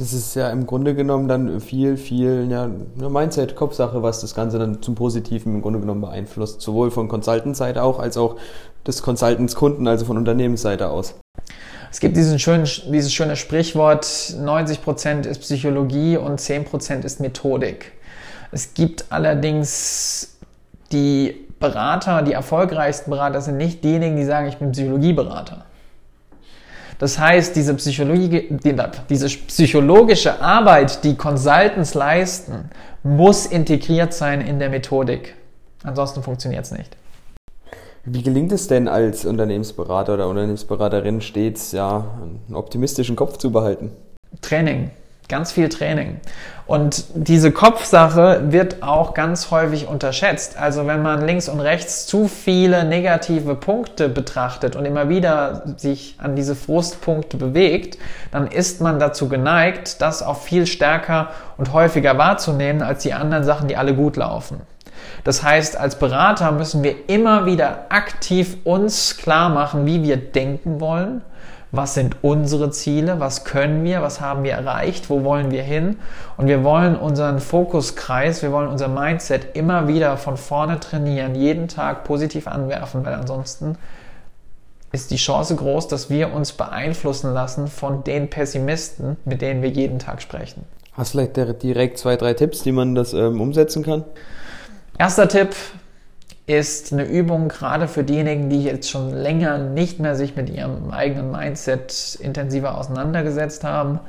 es 0.00 0.12
ist 0.12 0.34
ja 0.34 0.50
im 0.50 0.66
Grunde 0.66 0.94
genommen 0.94 1.28
dann 1.28 1.60
viel, 1.60 1.96
viel 1.96 2.46
ja, 2.50 2.64
eine 2.64 3.10
Mindset, 3.10 3.56
Kopfsache, 3.56 4.02
was 4.02 4.20
das 4.20 4.34
Ganze 4.34 4.58
dann 4.58 4.82
zum 4.82 4.94
Positiven 4.94 5.54
im 5.56 5.62
Grunde 5.62 5.80
genommen 5.80 6.00
beeinflusst. 6.00 6.60
Sowohl 6.60 6.90
von 6.90 7.08
Consultant-Seite 7.08 7.82
auch, 7.82 7.98
als 7.98 8.16
auch 8.16 8.36
des 8.86 9.02
Consultants-Kunden, 9.02 9.86
also 9.86 10.04
von 10.04 10.16
Unternehmensseite 10.16 10.88
aus. 10.88 11.14
Es 11.90 12.00
gibt 12.00 12.16
diesen 12.16 12.38
schönen, 12.38 12.66
dieses 12.90 13.12
schöne 13.12 13.36
Sprichwort, 13.36 14.04
90% 14.04 15.26
ist 15.26 15.40
Psychologie 15.40 16.16
und 16.16 16.40
10% 16.40 17.04
ist 17.04 17.20
Methodik. 17.20 17.92
Es 18.50 18.72
gibt 18.74 19.06
allerdings 19.10 20.36
die 20.90 21.46
Berater, 21.60 22.22
die 22.22 22.32
erfolgreichsten 22.32 23.10
Berater 23.10 23.40
sind 23.40 23.58
nicht 23.58 23.84
diejenigen, 23.84 24.16
die 24.16 24.24
sagen, 24.24 24.48
ich 24.48 24.56
bin 24.56 24.72
Psychologieberater 24.72 25.64
das 27.02 27.18
heißt, 27.18 27.56
diese, 27.56 27.74
Psychologie, 27.74 28.46
diese 29.10 29.26
psychologische 29.26 30.40
Arbeit, 30.40 31.02
die 31.02 31.16
Consultants 31.16 31.94
leisten, 31.94 32.70
muss 33.02 33.44
integriert 33.44 34.14
sein 34.14 34.40
in 34.40 34.60
der 34.60 34.70
Methodik. 34.70 35.34
Ansonsten 35.82 36.22
funktioniert 36.22 36.64
es 36.64 36.70
nicht. 36.70 36.96
Wie 38.04 38.22
gelingt 38.22 38.52
es 38.52 38.68
denn 38.68 38.86
als 38.86 39.24
Unternehmensberater 39.24 40.14
oder 40.14 40.28
Unternehmensberaterin 40.28 41.20
stets 41.22 41.72
ja 41.72 42.06
einen 42.22 42.54
optimistischen 42.54 43.16
Kopf 43.16 43.36
zu 43.36 43.50
behalten? 43.50 43.90
Training. 44.40 44.92
Ganz 45.28 45.52
viel 45.52 45.68
Training. 45.68 46.20
Und 46.66 47.04
diese 47.14 47.52
Kopfsache 47.52 48.52
wird 48.52 48.82
auch 48.82 49.14
ganz 49.14 49.50
häufig 49.50 49.88
unterschätzt. 49.88 50.56
Also 50.58 50.86
wenn 50.86 51.02
man 51.02 51.26
links 51.26 51.48
und 51.48 51.60
rechts 51.60 52.06
zu 52.06 52.28
viele 52.28 52.84
negative 52.84 53.54
Punkte 53.56 54.08
betrachtet 54.08 54.76
und 54.76 54.84
immer 54.84 55.08
wieder 55.08 55.62
sich 55.76 56.16
an 56.18 56.36
diese 56.36 56.54
Frustpunkte 56.54 57.36
bewegt, 57.36 57.98
dann 58.30 58.46
ist 58.46 58.80
man 58.80 58.98
dazu 58.98 59.28
geneigt, 59.28 60.00
das 60.00 60.22
auch 60.22 60.40
viel 60.40 60.66
stärker 60.66 61.30
und 61.56 61.72
häufiger 61.72 62.16
wahrzunehmen 62.16 62.82
als 62.82 63.02
die 63.02 63.12
anderen 63.12 63.44
Sachen, 63.44 63.68
die 63.68 63.76
alle 63.76 63.94
gut 63.94 64.16
laufen. 64.16 64.60
Das 65.24 65.42
heißt, 65.42 65.76
als 65.76 65.98
Berater 65.98 66.52
müssen 66.52 66.82
wir 66.82 67.08
immer 67.08 67.46
wieder 67.46 67.86
aktiv 67.88 68.56
uns 68.64 69.16
klar 69.16 69.48
machen, 69.48 69.86
wie 69.86 70.02
wir 70.02 70.16
denken 70.16 70.80
wollen 70.80 71.22
was 71.72 71.94
sind 71.94 72.16
unsere 72.20 72.70
Ziele, 72.70 73.18
was 73.18 73.44
können 73.44 73.82
wir, 73.82 74.02
was 74.02 74.20
haben 74.20 74.44
wir 74.44 74.52
erreicht, 74.52 75.08
wo 75.08 75.24
wollen 75.24 75.50
wir 75.50 75.62
hin. 75.62 75.96
Und 76.36 76.46
wir 76.46 76.62
wollen 76.62 76.96
unseren 76.96 77.40
Fokuskreis, 77.40 78.42
wir 78.42 78.52
wollen 78.52 78.68
unser 78.68 78.88
Mindset 78.88 79.56
immer 79.56 79.88
wieder 79.88 80.18
von 80.18 80.36
vorne 80.36 80.78
trainieren, 80.80 81.34
jeden 81.34 81.68
Tag 81.68 82.04
positiv 82.04 82.46
anwerfen, 82.46 83.04
weil 83.06 83.14
ansonsten 83.14 83.78
ist 84.92 85.10
die 85.10 85.16
Chance 85.16 85.56
groß, 85.56 85.88
dass 85.88 86.10
wir 86.10 86.34
uns 86.34 86.52
beeinflussen 86.52 87.32
lassen 87.32 87.66
von 87.68 88.04
den 88.04 88.28
Pessimisten, 88.28 89.16
mit 89.24 89.40
denen 89.40 89.62
wir 89.62 89.70
jeden 89.70 89.98
Tag 89.98 90.20
sprechen. 90.20 90.64
Hast 90.92 91.14
du 91.14 91.18
vielleicht 91.18 91.62
direkt 91.62 91.96
zwei, 91.96 92.16
drei 92.16 92.34
Tipps, 92.34 92.62
die 92.62 92.72
man 92.72 92.94
das 92.94 93.14
ähm, 93.14 93.40
umsetzen 93.40 93.82
kann? 93.82 94.04
Erster 94.98 95.26
Tipp, 95.26 95.56
ist 96.46 96.92
eine 96.92 97.04
Übung 97.04 97.48
gerade 97.48 97.86
für 97.86 98.02
diejenigen, 98.02 98.50
die 98.50 98.64
jetzt 98.64 98.90
schon 98.90 99.10
länger 99.10 99.58
nicht 99.58 100.00
mehr 100.00 100.16
sich 100.16 100.34
mit 100.36 100.50
ihrem 100.50 100.90
eigenen 100.90 101.30
Mindset 101.30 102.18
intensiver 102.20 102.76
auseinandergesetzt 102.76 103.64
haben, 103.64 104.00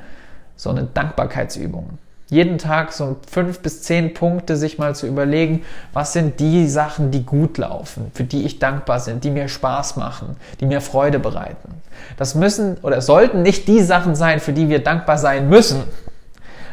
so 0.56 0.70
eine 0.70 0.84
Dankbarkeitsübung. 0.84 1.98
Jeden 2.30 2.58
Tag 2.58 2.92
so 2.92 3.16
fünf 3.30 3.60
bis 3.60 3.82
zehn 3.82 4.14
Punkte 4.14 4.56
sich 4.56 4.78
mal 4.78 4.94
zu 4.94 5.06
überlegen, 5.06 5.62
was 5.92 6.14
sind 6.14 6.40
die 6.40 6.66
Sachen, 6.68 7.10
die 7.10 7.24
gut 7.24 7.58
laufen, 7.58 8.10
für 8.14 8.24
die 8.24 8.44
ich 8.44 8.58
dankbar 8.58 9.04
bin, 9.04 9.20
die 9.20 9.30
mir 9.30 9.48
Spaß 9.48 9.96
machen, 9.96 10.36
die 10.58 10.66
mir 10.66 10.80
Freude 10.80 11.18
bereiten. 11.18 11.74
Das 12.16 12.34
müssen 12.34 12.78
oder 12.82 13.00
sollten 13.00 13.42
nicht 13.42 13.68
die 13.68 13.80
Sachen 13.80 14.16
sein, 14.16 14.40
für 14.40 14.52
die 14.52 14.68
wir 14.68 14.82
dankbar 14.82 15.18
sein 15.18 15.48
müssen. 15.48 15.84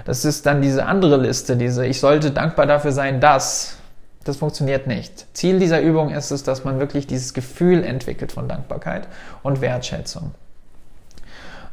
Das 0.06 0.26
ist 0.26 0.46
dann 0.46 0.62
diese 0.62 0.86
andere 0.86 1.18
Liste, 1.18 1.58
diese 1.58 1.86
ich 1.86 2.00
sollte 2.00 2.32
dankbar 2.32 2.66
dafür 2.66 2.92
sein, 2.92 3.20
dass 3.20 3.78
das 4.24 4.38
funktioniert 4.38 4.88
nicht. 4.88 5.26
Ziel 5.34 5.60
dieser 5.60 5.82
Übung 5.82 6.12
ist 6.12 6.32
es, 6.32 6.44
dass 6.44 6.64
man 6.64 6.80
wirklich 6.80 7.08
dieses 7.08 7.34
Gefühl 7.34 7.84
entwickelt 7.84 8.32
von 8.32 8.48
Dankbarkeit 8.48 9.08
und 9.44 9.62
Wertschätzung. 9.62 10.32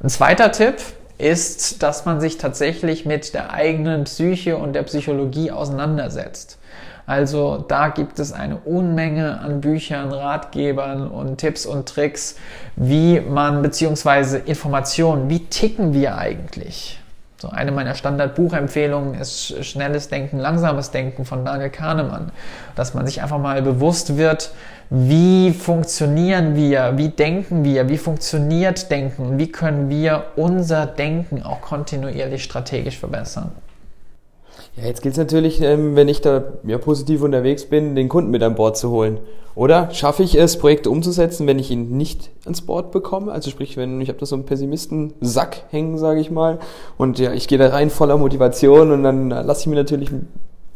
Ein 0.02 0.08
zweiter 0.08 0.52
Tipp 0.52 0.76
ist, 1.18 1.82
dass 1.82 2.04
man 2.04 2.20
sich 2.20 2.38
tatsächlich 2.38 3.04
mit 3.04 3.34
der 3.34 3.52
eigenen 3.52 4.04
Psyche 4.04 4.56
und 4.56 4.72
der 4.72 4.84
Psychologie 4.84 5.50
auseinandersetzt. 5.50 6.58
Also 7.06 7.64
da 7.66 7.88
gibt 7.88 8.18
es 8.18 8.32
eine 8.32 8.58
Unmenge 8.58 9.40
an 9.40 9.60
Büchern, 9.60 10.12
Ratgebern 10.12 11.08
und 11.08 11.38
Tipps 11.38 11.64
und 11.64 11.88
Tricks, 11.88 12.36
wie 12.76 13.20
man 13.20 13.62
beziehungsweise 13.62 14.38
Informationen, 14.38 15.30
wie 15.30 15.46
ticken 15.46 15.94
wir 15.94 16.18
eigentlich? 16.18 17.00
So 17.40 17.50
eine 17.50 17.70
meiner 17.70 17.94
Standardbuchempfehlungen 17.94 19.14
ist 19.14 19.64
Schnelles 19.64 20.08
Denken, 20.08 20.40
Langsames 20.40 20.90
Denken 20.90 21.24
von 21.24 21.44
Daniel 21.44 21.70
Kahnemann. 21.70 22.32
Dass 22.74 22.94
man 22.94 23.06
sich 23.06 23.22
einfach 23.22 23.38
mal 23.38 23.62
bewusst 23.62 24.16
wird, 24.16 24.50
wie 24.90 25.52
funktionieren 25.52 26.56
wir, 26.56 26.94
wie 26.96 27.10
denken 27.10 27.62
wir, 27.62 27.88
wie 27.88 27.98
funktioniert 27.98 28.90
Denken, 28.90 29.38
wie 29.38 29.52
können 29.52 29.88
wir 29.88 30.32
unser 30.34 30.86
Denken 30.86 31.44
auch 31.44 31.60
kontinuierlich 31.60 32.42
strategisch 32.42 32.98
verbessern. 32.98 33.52
Ja, 34.76 34.84
jetzt 34.84 35.02
gilt 35.02 35.12
es 35.12 35.18
natürlich, 35.18 35.60
ähm, 35.60 35.96
wenn 35.96 36.08
ich 36.08 36.20
da 36.20 36.44
ja, 36.64 36.78
positiv 36.78 37.22
unterwegs 37.22 37.64
bin, 37.66 37.94
den 37.94 38.08
Kunden 38.08 38.30
mit 38.30 38.42
an 38.42 38.54
Bord 38.54 38.76
zu 38.76 38.90
holen. 38.90 39.18
Oder 39.54 39.90
schaffe 39.92 40.22
ich 40.22 40.38
es, 40.38 40.56
Projekte 40.56 40.88
umzusetzen, 40.88 41.48
wenn 41.48 41.58
ich 41.58 41.70
ihn 41.72 41.96
nicht 41.96 42.30
ans 42.44 42.60
Board 42.60 42.92
bekomme? 42.92 43.32
Also 43.32 43.50
sprich, 43.50 43.76
wenn 43.76 44.00
ich 44.00 44.08
habe 44.08 44.18
da 44.18 44.24
so 44.24 44.36
einen 44.36 44.44
Pessimisten-Sack 44.44 45.64
hängen, 45.70 45.98
sage 45.98 46.20
ich 46.20 46.30
mal, 46.30 46.60
und 46.96 47.18
ja, 47.18 47.32
ich 47.32 47.48
gehe 47.48 47.58
da 47.58 47.68
rein 47.68 47.90
voller 47.90 48.16
Motivation 48.18 48.92
und 48.92 49.02
dann 49.02 49.30
lasse 49.30 49.62
ich 49.62 49.66
mir 49.66 49.74
natürlich 49.74 50.10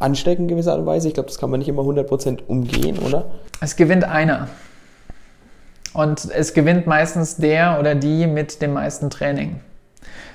anstecken 0.01 0.47
in 0.47 0.49
gewisser 0.49 0.73
Art 0.73 0.81
und 0.81 0.87
Weise. 0.87 1.07
Ich 1.07 1.15
glaube, 1.15 1.29
das 1.29 1.39
kann 1.39 1.51
man 1.51 1.61
nicht 1.61 1.69
immer 1.69 1.83
100% 1.83 2.41
umgehen, 2.49 2.99
oder? 2.99 3.27
Es 3.61 3.77
gewinnt 3.77 4.03
einer. 4.03 4.49
Und 5.95 6.29
es 6.35 6.53
gewinnt 6.55 6.87
meistens 6.87 7.37
der 7.37 7.79
oder 7.79 7.95
die 7.95 8.27
mit 8.27 8.62
dem 8.62 8.73
meisten 8.73 9.11
Training. 9.11 9.61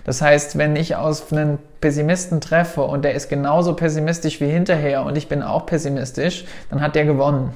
Das 0.08 0.22
heißt, 0.22 0.58
wenn 0.58 0.78
ich 0.78 0.96
aus 0.96 1.34
einen 1.34 1.60
Pessimisten 1.82 2.40
treffe 2.40 2.82
und 2.82 3.04
der 3.04 3.14
ist 3.14 3.28
genauso 3.28 3.74
pessimistisch 3.74 4.40
wie 4.40 4.48
hinterher 4.48 5.04
und 5.04 5.18
ich 5.18 5.28
bin 5.28 5.44
auch 5.44 5.66
pessimistisch, 5.66 6.46
dann 6.70 6.80
hat 6.80 6.96
der 6.96 7.04
gewonnen. 7.04 7.52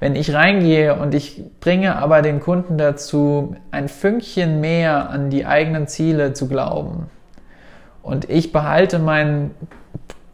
Wenn 0.00 0.16
ich 0.16 0.32
reingehe 0.32 0.94
und 0.94 1.14
ich 1.14 1.42
bringe 1.60 1.96
aber 1.96 2.22
den 2.22 2.40
Kunden 2.40 2.78
dazu, 2.78 3.56
ein 3.72 3.90
Fünkchen 3.90 4.62
mehr 4.62 5.10
an 5.10 5.28
die 5.28 5.44
eigenen 5.44 5.86
Ziele 5.86 6.32
zu 6.32 6.48
glauben 6.48 7.10
und 8.02 8.30
ich 8.30 8.50
behalte 8.50 8.98
meinen 8.98 9.50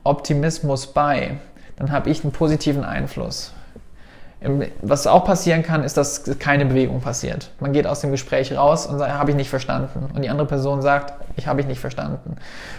Optimismus 0.05 0.87
bei, 0.87 1.39
dann 1.75 1.91
habe 1.91 2.09
ich 2.09 2.23
einen 2.23 2.33
positiven 2.33 2.85
Einfluss. 2.85 3.53
Was 4.81 5.07
auch 5.07 5.25
passieren 5.25 5.63
kann, 5.63 5.85
ist, 5.85 5.99
dass 5.99 6.25
keine 6.39 6.65
Bewegung 6.65 7.01
passiert. 7.01 7.51
Man 7.61 7.73
geht 7.75 7.87
aus 7.87 8.01
dem 8.01 8.11
Gespräch 8.11 8.57
raus 8.57 8.87
und 8.87 8.99
sagt, 8.99 9.13
habe 9.13 9.31
ich 9.31 9.37
nicht 9.37 9.51
verstanden. 9.51 10.09
Und 10.15 10.23
die 10.23 10.31
andere 10.31 10.47
Person 10.47 10.81
sagt, 10.81 11.13
ich 11.37 11.47
habe 11.47 11.61
ich 11.61 11.67
nicht 11.67 11.81
verstanden. 11.81 12.37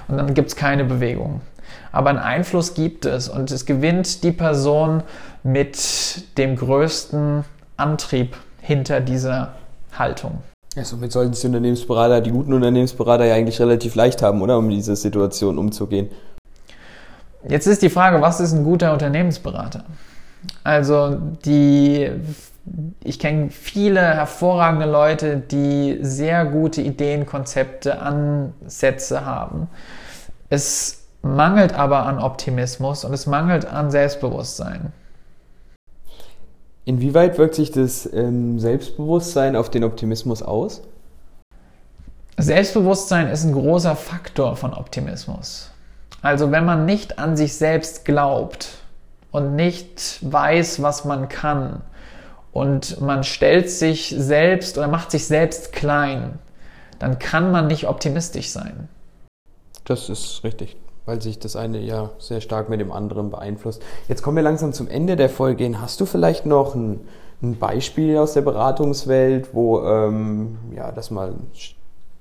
Und 0.08 0.18
dann 0.18 0.34
gibt 0.34 0.50
es 0.50 0.56
keine 0.56 0.86
Bewegung. 0.86 1.42
Aber 1.92 2.10
einen 2.10 2.20
Einfluss 2.20 2.74
gibt 2.74 3.06
es 3.06 3.30
und 3.30 3.52
es 3.52 3.66
gewinnt 3.66 4.24
die 4.24 4.32
Person 4.32 5.04
mit 5.44 6.38
dem 6.38 6.56
größten 6.56 7.44
Antrieb 7.78 8.36
hinter 8.60 9.00
dieser 9.00 9.54
Haltung. 9.98 10.40
Ja, 10.76 10.84
somit 10.84 11.12
sollten 11.12 11.34
die 11.34 11.48
Unternehmensberater, 11.48 12.22
die 12.22 12.32
guten 12.32 12.54
Unternehmensberater 12.54 13.26
ja 13.26 13.36
eigentlich 13.36 13.60
relativ 13.60 13.94
leicht 13.96 14.22
haben, 14.22 14.42
oder? 14.42 14.58
Um 14.58 14.68
mit 14.68 14.78
dieser 14.78 14.96
Situation 14.96 15.58
umzugehen. 15.58 16.10
Jetzt 17.48 17.68
ist 17.68 17.82
die 17.82 17.90
Frage, 17.90 18.22
was 18.22 18.40
ist 18.40 18.54
ein 18.54 18.64
guter 18.64 18.94
Unternehmensberater? 18.94 19.84
Also 20.64 21.18
die, 21.46 22.12
ich 23.04 23.20
kenne 23.20 23.50
viele 23.50 24.02
hervorragende 24.02 24.86
Leute, 24.86 25.38
die 25.38 26.00
sehr 26.02 26.46
gute 26.46 26.82
Ideen, 26.82 27.26
Konzepte, 27.26 28.00
Ansätze 28.00 29.26
haben. 29.26 29.68
Es 30.50 31.04
mangelt 31.22 31.74
aber 31.74 32.06
an 32.06 32.20
Optimismus 32.20 33.06
und 33.06 33.14
es 33.14 33.28
mangelt 33.28 33.66
an 33.66 33.92
Selbstbewusstsein. 33.92 34.92
Inwieweit 36.86 37.38
wirkt 37.38 37.56
sich 37.56 37.72
das 37.72 38.12
ähm, 38.12 38.60
Selbstbewusstsein 38.60 39.56
auf 39.56 39.70
den 39.70 39.84
Optimismus 39.84 40.42
aus? 40.42 40.82
Selbstbewusstsein 42.38 43.28
ist 43.28 43.44
ein 43.44 43.54
großer 43.54 43.96
Faktor 43.96 44.56
von 44.56 44.74
Optimismus. 44.74 45.70
Also 46.24 46.52
wenn 46.52 46.66
man 46.66 46.86
nicht 46.86 47.20
an 47.20 47.38
sich 47.38 47.56
selbst 47.56 48.04
glaubt, 48.04 48.81
und 49.32 49.56
nicht 49.56 50.20
weiß, 50.22 50.82
was 50.82 51.06
man 51.06 51.30
kann. 51.30 51.82
Und 52.52 53.00
man 53.00 53.24
stellt 53.24 53.70
sich 53.70 54.14
selbst 54.18 54.78
oder 54.78 54.88
macht 54.88 55.12
sich 55.12 55.26
selbst 55.26 55.72
klein, 55.72 56.40
dann 57.00 57.18
kann 57.18 57.52
man 57.52 57.68
nicht 57.68 57.88
optimistisch 57.88 58.50
sein. 58.50 58.90
Das 59.86 60.10
ist 60.10 60.44
richtig, 60.44 60.76
weil 61.06 61.22
sich 61.22 61.40
das 61.40 61.56
eine 61.56 61.80
ja 61.80 62.12
sehr 62.20 62.42
stark 62.42 62.70
mit 62.70 62.82
dem 62.82 62.92
anderen 62.92 63.32
beeinflusst. 63.32 63.82
Jetzt 64.08 64.22
kommen 64.22 64.36
wir 64.36 64.44
langsam 64.44 64.74
zum 64.74 64.88
Ende 64.88 65.16
der 65.16 65.30
Folge 65.30 65.64
hin. 65.64 65.82
Hast 65.82 66.02
du 66.02 66.06
vielleicht 66.06 66.46
noch 66.46 66.76
ein, 66.76 67.00
ein 67.42 67.58
Beispiel 67.58 68.18
aus 68.18 68.34
der 68.34 68.42
Beratungswelt, 68.42 69.54
wo 69.54 69.82
ähm, 69.82 70.58
ja, 70.76 70.92
das 70.92 71.10
mal 71.10 71.34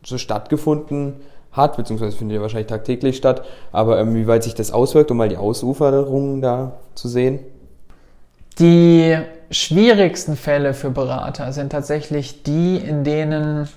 so 0.04 0.16
stattgefunden 0.16 1.16
hat, 1.16 1.39
beziehungsweise 1.54 2.16
findet 2.16 2.36
ja 2.36 2.42
wahrscheinlich 2.42 2.68
tagtäglich 2.68 3.16
statt, 3.16 3.44
aber 3.72 3.98
ähm, 3.98 4.14
wie 4.14 4.26
weit 4.26 4.44
sich 4.44 4.54
das 4.54 4.70
auswirkt, 4.70 5.10
um 5.10 5.16
mal 5.16 5.28
die 5.28 5.36
Ausuferungen 5.36 6.40
da 6.40 6.72
zu 6.94 7.08
sehen? 7.08 7.40
Die 8.58 9.16
schwierigsten 9.50 10.36
Fälle 10.36 10.74
für 10.74 10.90
Berater 10.90 11.52
sind 11.52 11.72
tatsächlich 11.72 12.42
die, 12.42 12.76
in 12.76 13.04
denen 13.04 13.68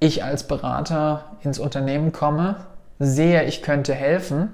ich 0.00 0.24
als 0.24 0.44
Berater 0.44 1.24
ins 1.42 1.58
Unternehmen 1.58 2.12
komme, 2.12 2.56
sehe, 2.98 3.44
ich 3.44 3.62
könnte 3.62 3.94
helfen, 3.94 4.52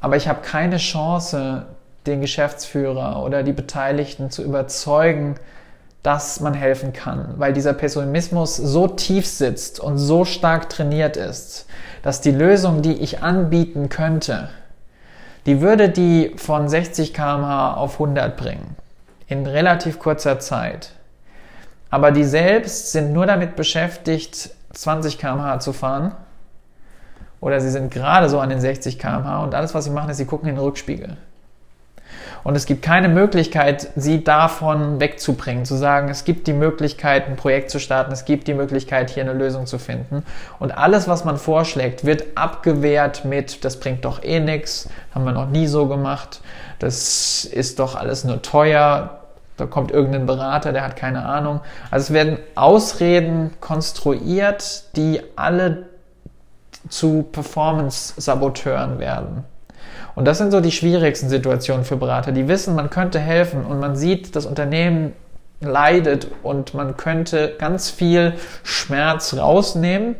aber 0.00 0.16
ich 0.16 0.28
habe 0.28 0.42
keine 0.42 0.76
Chance, 0.76 1.66
den 2.06 2.20
Geschäftsführer 2.20 3.22
oder 3.24 3.42
die 3.42 3.52
Beteiligten 3.52 4.30
zu 4.30 4.42
überzeugen, 4.42 5.36
dass 6.02 6.40
man 6.40 6.54
helfen 6.54 6.92
kann, 6.92 7.34
weil 7.36 7.52
dieser 7.52 7.74
Pessimismus 7.74 8.56
so 8.56 8.88
tief 8.88 9.26
sitzt 9.26 9.78
und 9.78 9.98
so 9.98 10.24
stark 10.24 10.68
trainiert 10.68 11.16
ist, 11.16 11.66
dass 12.02 12.20
die 12.20 12.32
Lösung, 12.32 12.82
die 12.82 12.94
ich 12.94 13.22
anbieten 13.22 13.88
könnte, 13.88 14.48
die 15.46 15.60
würde 15.60 15.88
die 15.88 16.34
von 16.36 16.68
60 16.68 17.14
km/h 17.14 17.74
auf 17.74 17.94
100 17.94 18.36
bringen. 18.36 18.76
In 19.28 19.46
relativ 19.46 19.98
kurzer 19.98 20.40
Zeit. 20.40 20.92
Aber 21.90 22.10
die 22.10 22.24
selbst 22.24 22.92
sind 22.92 23.12
nur 23.12 23.26
damit 23.26 23.54
beschäftigt, 23.54 24.50
20 24.72 25.18
km/h 25.18 25.60
zu 25.60 25.72
fahren 25.72 26.14
oder 27.40 27.60
sie 27.60 27.70
sind 27.70 27.92
gerade 27.92 28.28
so 28.28 28.40
an 28.40 28.48
den 28.50 28.60
60 28.60 28.98
km/h 28.98 29.42
und 29.42 29.54
alles, 29.54 29.74
was 29.74 29.84
sie 29.84 29.90
machen, 29.90 30.10
ist, 30.10 30.16
sie 30.16 30.24
gucken 30.26 30.48
in 30.48 30.56
den 30.56 30.64
Rückspiegel. 30.64 31.16
Und 32.44 32.56
es 32.56 32.66
gibt 32.66 32.82
keine 32.82 33.08
Möglichkeit, 33.08 33.88
sie 33.94 34.24
davon 34.24 35.00
wegzubringen, 35.00 35.64
zu 35.64 35.76
sagen, 35.76 36.08
es 36.08 36.24
gibt 36.24 36.46
die 36.46 36.52
Möglichkeit, 36.52 37.28
ein 37.28 37.36
Projekt 37.36 37.70
zu 37.70 37.78
starten, 37.78 38.12
es 38.12 38.24
gibt 38.24 38.48
die 38.48 38.54
Möglichkeit, 38.54 39.10
hier 39.10 39.22
eine 39.22 39.32
Lösung 39.32 39.66
zu 39.66 39.78
finden. 39.78 40.24
Und 40.58 40.76
alles, 40.76 41.06
was 41.06 41.24
man 41.24 41.36
vorschlägt, 41.36 42.04
wird 42.04 42.36
abgewehrt 42.36 43.24
mit, 43.24 43.64
das 43.64 43.78
bringt 43.78 44.04
doch 44.04 44.22
eh 44.22 44.40
nichts, 44.40 44.88
haben 45.14 45.24
wir 45.24 45.32
noch 45.32 45.48
nie 45.48 45.66
so 45.66 45.86
gemacht, 45.86 46.40
das 46.78 47.44
ist 47.44 47.78
doch 47.78 47.94
alles 47.94 48.24
nur 48.24 48.42
teuer, 48.42 49.20
da 49.56 49.66
kommt 49.66 49.92
irgendein 49.92 50.26
Berater, 50.26 50.72
der 50.72 50.82
hat 50.82 50.96
keine 50.96 51.24
Ahnung. 51.24 51.60
Also 51.90 52.04
es 52.04 52.12
werden 52.12 52.38
Ausreden 52.54 53.52
konstruiert, 53.60 54.96
die 54.96 55.20
alle 55.36 55.84
zu 56.88 57.22
Performance-Saboteuren 57.30 58.98
werden. 58.98 59.44
Und 60.14 60.26
das 60.26 60.38
sind 60.38 60.50
so 60.50 60.60
die 60.60 60.72
schwierigsten 60.72 61.28
Situationen 61.28 61.84
für 61.84 61.96
Berater. 61.96 62.32
Die 62.32 62.48
wissen, 62.48 62.74
man 62.74 62.90
könnte 62.90 63.18
helfen 63.18 63.64
und 63.64 63.80
man 63.80 63.96
sieht, 63.96 64.36
das 64.36 64.46
Unternehmen 64.46 65.14
leidet 65.60 66.28
und 66.42 66.74
man 66.74 66.96
könnte 66.96 67.54
ganz 67.58 67.90
viel 67.90 68.34
Schmerz 68.62 69.34
rausnehmen 69.34 70.16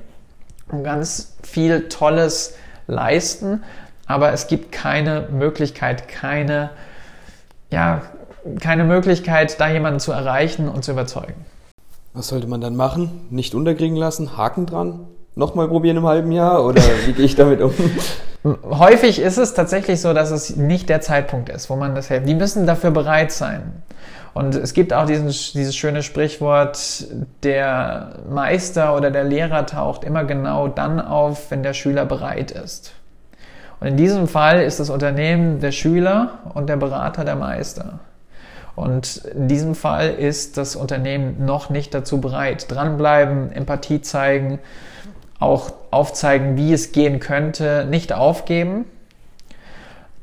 und 0.70 0.84
ganz 0.84 1.36
viel 1.42 1.88
Tolles 1.88 2.54
leisten, 2.86 3.62
aber 4.06 4.32
es 4.32 4.46
gibt 4.46 4.72
keine 4.72 5.28
Möglichkeit, 5.30 6.08
keine, 6.08 6.70
ja, 7.70 8.02
keine 8.60 8.84
Möglichkeit, 8.84 9.60
da 9.60 9.68
jemanden 9.68 10.00
zu 10.00 10.12
erreichen 10.12 10.68
und 10.68 10.84
zu 10.84 10.92
überzeugen. 10.92 11.44
Was 12.12 12.28
sollte 12.28 12.46
man 12.46 12.60
dann 12.60 12.76
machen? 12.76 13.26
Nicht 13.30 13.54
unterkriegen 13.54 13.96
lassen? 13.96 14.36
Haken 14.36 14.66
dran? 14.66 15.06
Nochmal 15.34 15.68
probieren 15.68 15.96
im 15.96 16.06
halben 16.06 16.30
Jahr? 16.32 16.64
Oder 16.64 16.82
wie 17.06 17.12
gehe 17.12 17.24
ich 17.24 17.34
damit 17.34 17.60
um? 17.62 17.72
Häufig 18.64 19.20
ist 19.20 19.38
es 19.38 19.54
tatsächlich 19.54 20.00
so, 20.00 20.12
dass 20.12 20.30
es 20.30 20.56
nicht 20.56 20.88
der 20.88 21.00
Zeitpunkt 21.00 21.48
ist, 21.48 21.70
wo 21.70 21.76
man 21.76 21.94
das 21.94 22.08
hilft. 22.08 22.28
Die 22.28 22.34
müssen 22.34 22.66
dafür 22.66 22.90
bereit 22.90 23.32
sein. 23.32 23.82
Und 24.34 24.54
es 24.54 24.74
gibt 24.74 24.92
auch 24.92 25.06
diesen, 25.06 25.28
dieses 25.28 25.76
schöne 25.76 26.02
Sprichwort, 26.02 27.06
der 27.42 28.20
Meister 28.30 28.96
oder 28.96 29.10
der 29.10 29.24
Lehrer 29.24 29.66
taucht 29.66 30.04
immer 30.04 30.24
genau 30.24 30.68
dann 30.68 31.00
auf, 31.00 31.50
wenn 31.50 31.62
der 31.62 31.74
Schüler 31.74 32.04
bereit 32.04 32.50
ist. 32.50 32.92
Und 33.80 33.88
in 33.88 33.96
diesem 33.96 34.28
Fall 34.28 34.62
ist 34.62 34.80
das 34.80 34.90
Unternehmen 34.90 35.60
der 35.60 35.72
Schüler 35.72 36.38
und 36.54 36.68
der 36.68 36.76
Berater 36.76 37.24
der 37.24 37.36
Meister. 37.36 38.00
Und 38.74 39.16
in 39.34 39.48
diesem 39.48 39.74
Fall 39.74 40.10
ist 40.10 40.56
das 40.56 40.76
Unternehmen 40.76 41.44
noch 41.44 41.68
nicht 41.68 41.92
dazu 41.92 42.20
bereit. 42.20 42.66
Dranbleiben, 42.70 43.52
Empathie 43.52 44.00
zeigen, 44.00 44.60
auch 45.42 45.72
aufzeigen, 45.90 46.56
wie 46.56 46.72
es 46.72 46.92
gehen 46.92 47.20
könnte, 47.20 47.86
nicht 47.88 48.12
aufgeben. 48.12 48.84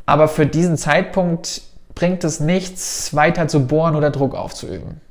Aber 0.05 0.27
für 0.27 0.45
diesen 0.45 0.77
Zeitpunkt 0.77 1.61
bringt 1.93 2.23
es 2.23 2.39
nichts, 2.39 3.13
weiter 3.15 3.47
zu 3.47 3.67
bohren 3.67 3.95
oder 3.95 4.09
Druck 4.09 4.33
aufzuüben. 4.33 5.01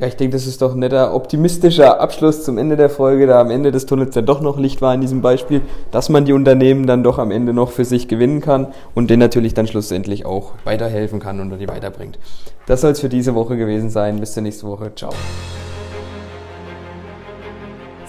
Ja, 0.00 0.08
ich 0.08 0.16
denke, 0.16 0.34
das 0.34 0.46
ist 0.46 0.60
doch 0.60 0.72
ein 0.72 0.80
netter, 0.80 1.14
optimistischer 1.14 2.00
Abschluss 2.00 2.42
zum 2.42 2.58
Ende 2.58 2.76
der 2.76 2.90
Folge, 2.90 3.28
da 3.28 3.40
am 3.40 3.50
Ende 3.50 3.70
des 3.70 3.86
Tunnels 3.86 4.12
dann 4.14 4.26
doch 4.26 4.40
noch 4.40 4.58
Licht 4.58 4.82
war 4.82 4.92
in 4.92 5.00
diesem 5.00 5.22
Beispiel, 5.22 5.60
dass 5.92 6.08
man 6.08 6.24
die 6.24 6.32
Unternehmen 6.32 6.88
dann 6.88 7.04
doch 7.04 7.18
am 7.18 7.30
Ende 7.30 7.52
noch 7.52 7.70
für 7.70 7.84
sich 7.84 8.08
gewinnen 8.08 8.40
kann 8.40 8.68
und 8.96 9.08
denen 9.08 9.20
natürlich 9.20 9.54
dann 9.54 9.68
schlussendlich 9.68 10.26
auch 10.26 10.52
weiterhelfen 10.64 11.20
kann 11.20 11.38
und 11.38 11.56
die 11.60 11.68
weiterbringt. 11.68 12.18
Das 12.66 12.80
soll 12.80 12.90
es 12.90 13.00
für 13.00 13.08
diese 13.08 13.36
Woche 13.36 13.56
gewesen 13.56 13.88
sein. 13.88 14.18
Bis 14.18 14.32
zur 14.32 14.42
nächsten 14.42 14.66
Woche. 14.66 14.90
Ciao. 14.96 15.12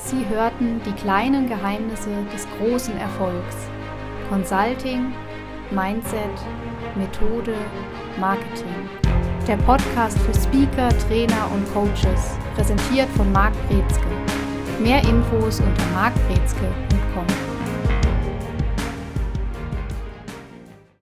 Sie 0.05 0.23
hörten 0.29 0.79
die 0.85 0.91
kleinen 0.91 1.49
Geheimnisse 1.49 2.11
des 2.31 2.45
großen 2.59 2.95
Erfolgs. 2.95 3.55
Consulting, 4.29 5.11
Mindset, 5.71 6.29
Methode, 6.95 7.55
Marketing. 8.19 8.87
Der 9.47 9.57
Podcast 9.57 10.19
für 10.19 10.33
Speaker, 10.35 10.89
Trainer 11.07 11.49
und 11.51 11.73
Coaches, 11.73 12.37
präsentiert 12.53 13.09
von 13.17 13.31
Marc 13.31 13.53
Brezke. 13.67 14.05
Mehr 14.79 15.01
Infos 15.01 15.59
unter 15.59 15.85
markbrezke.com. 15.95 17.44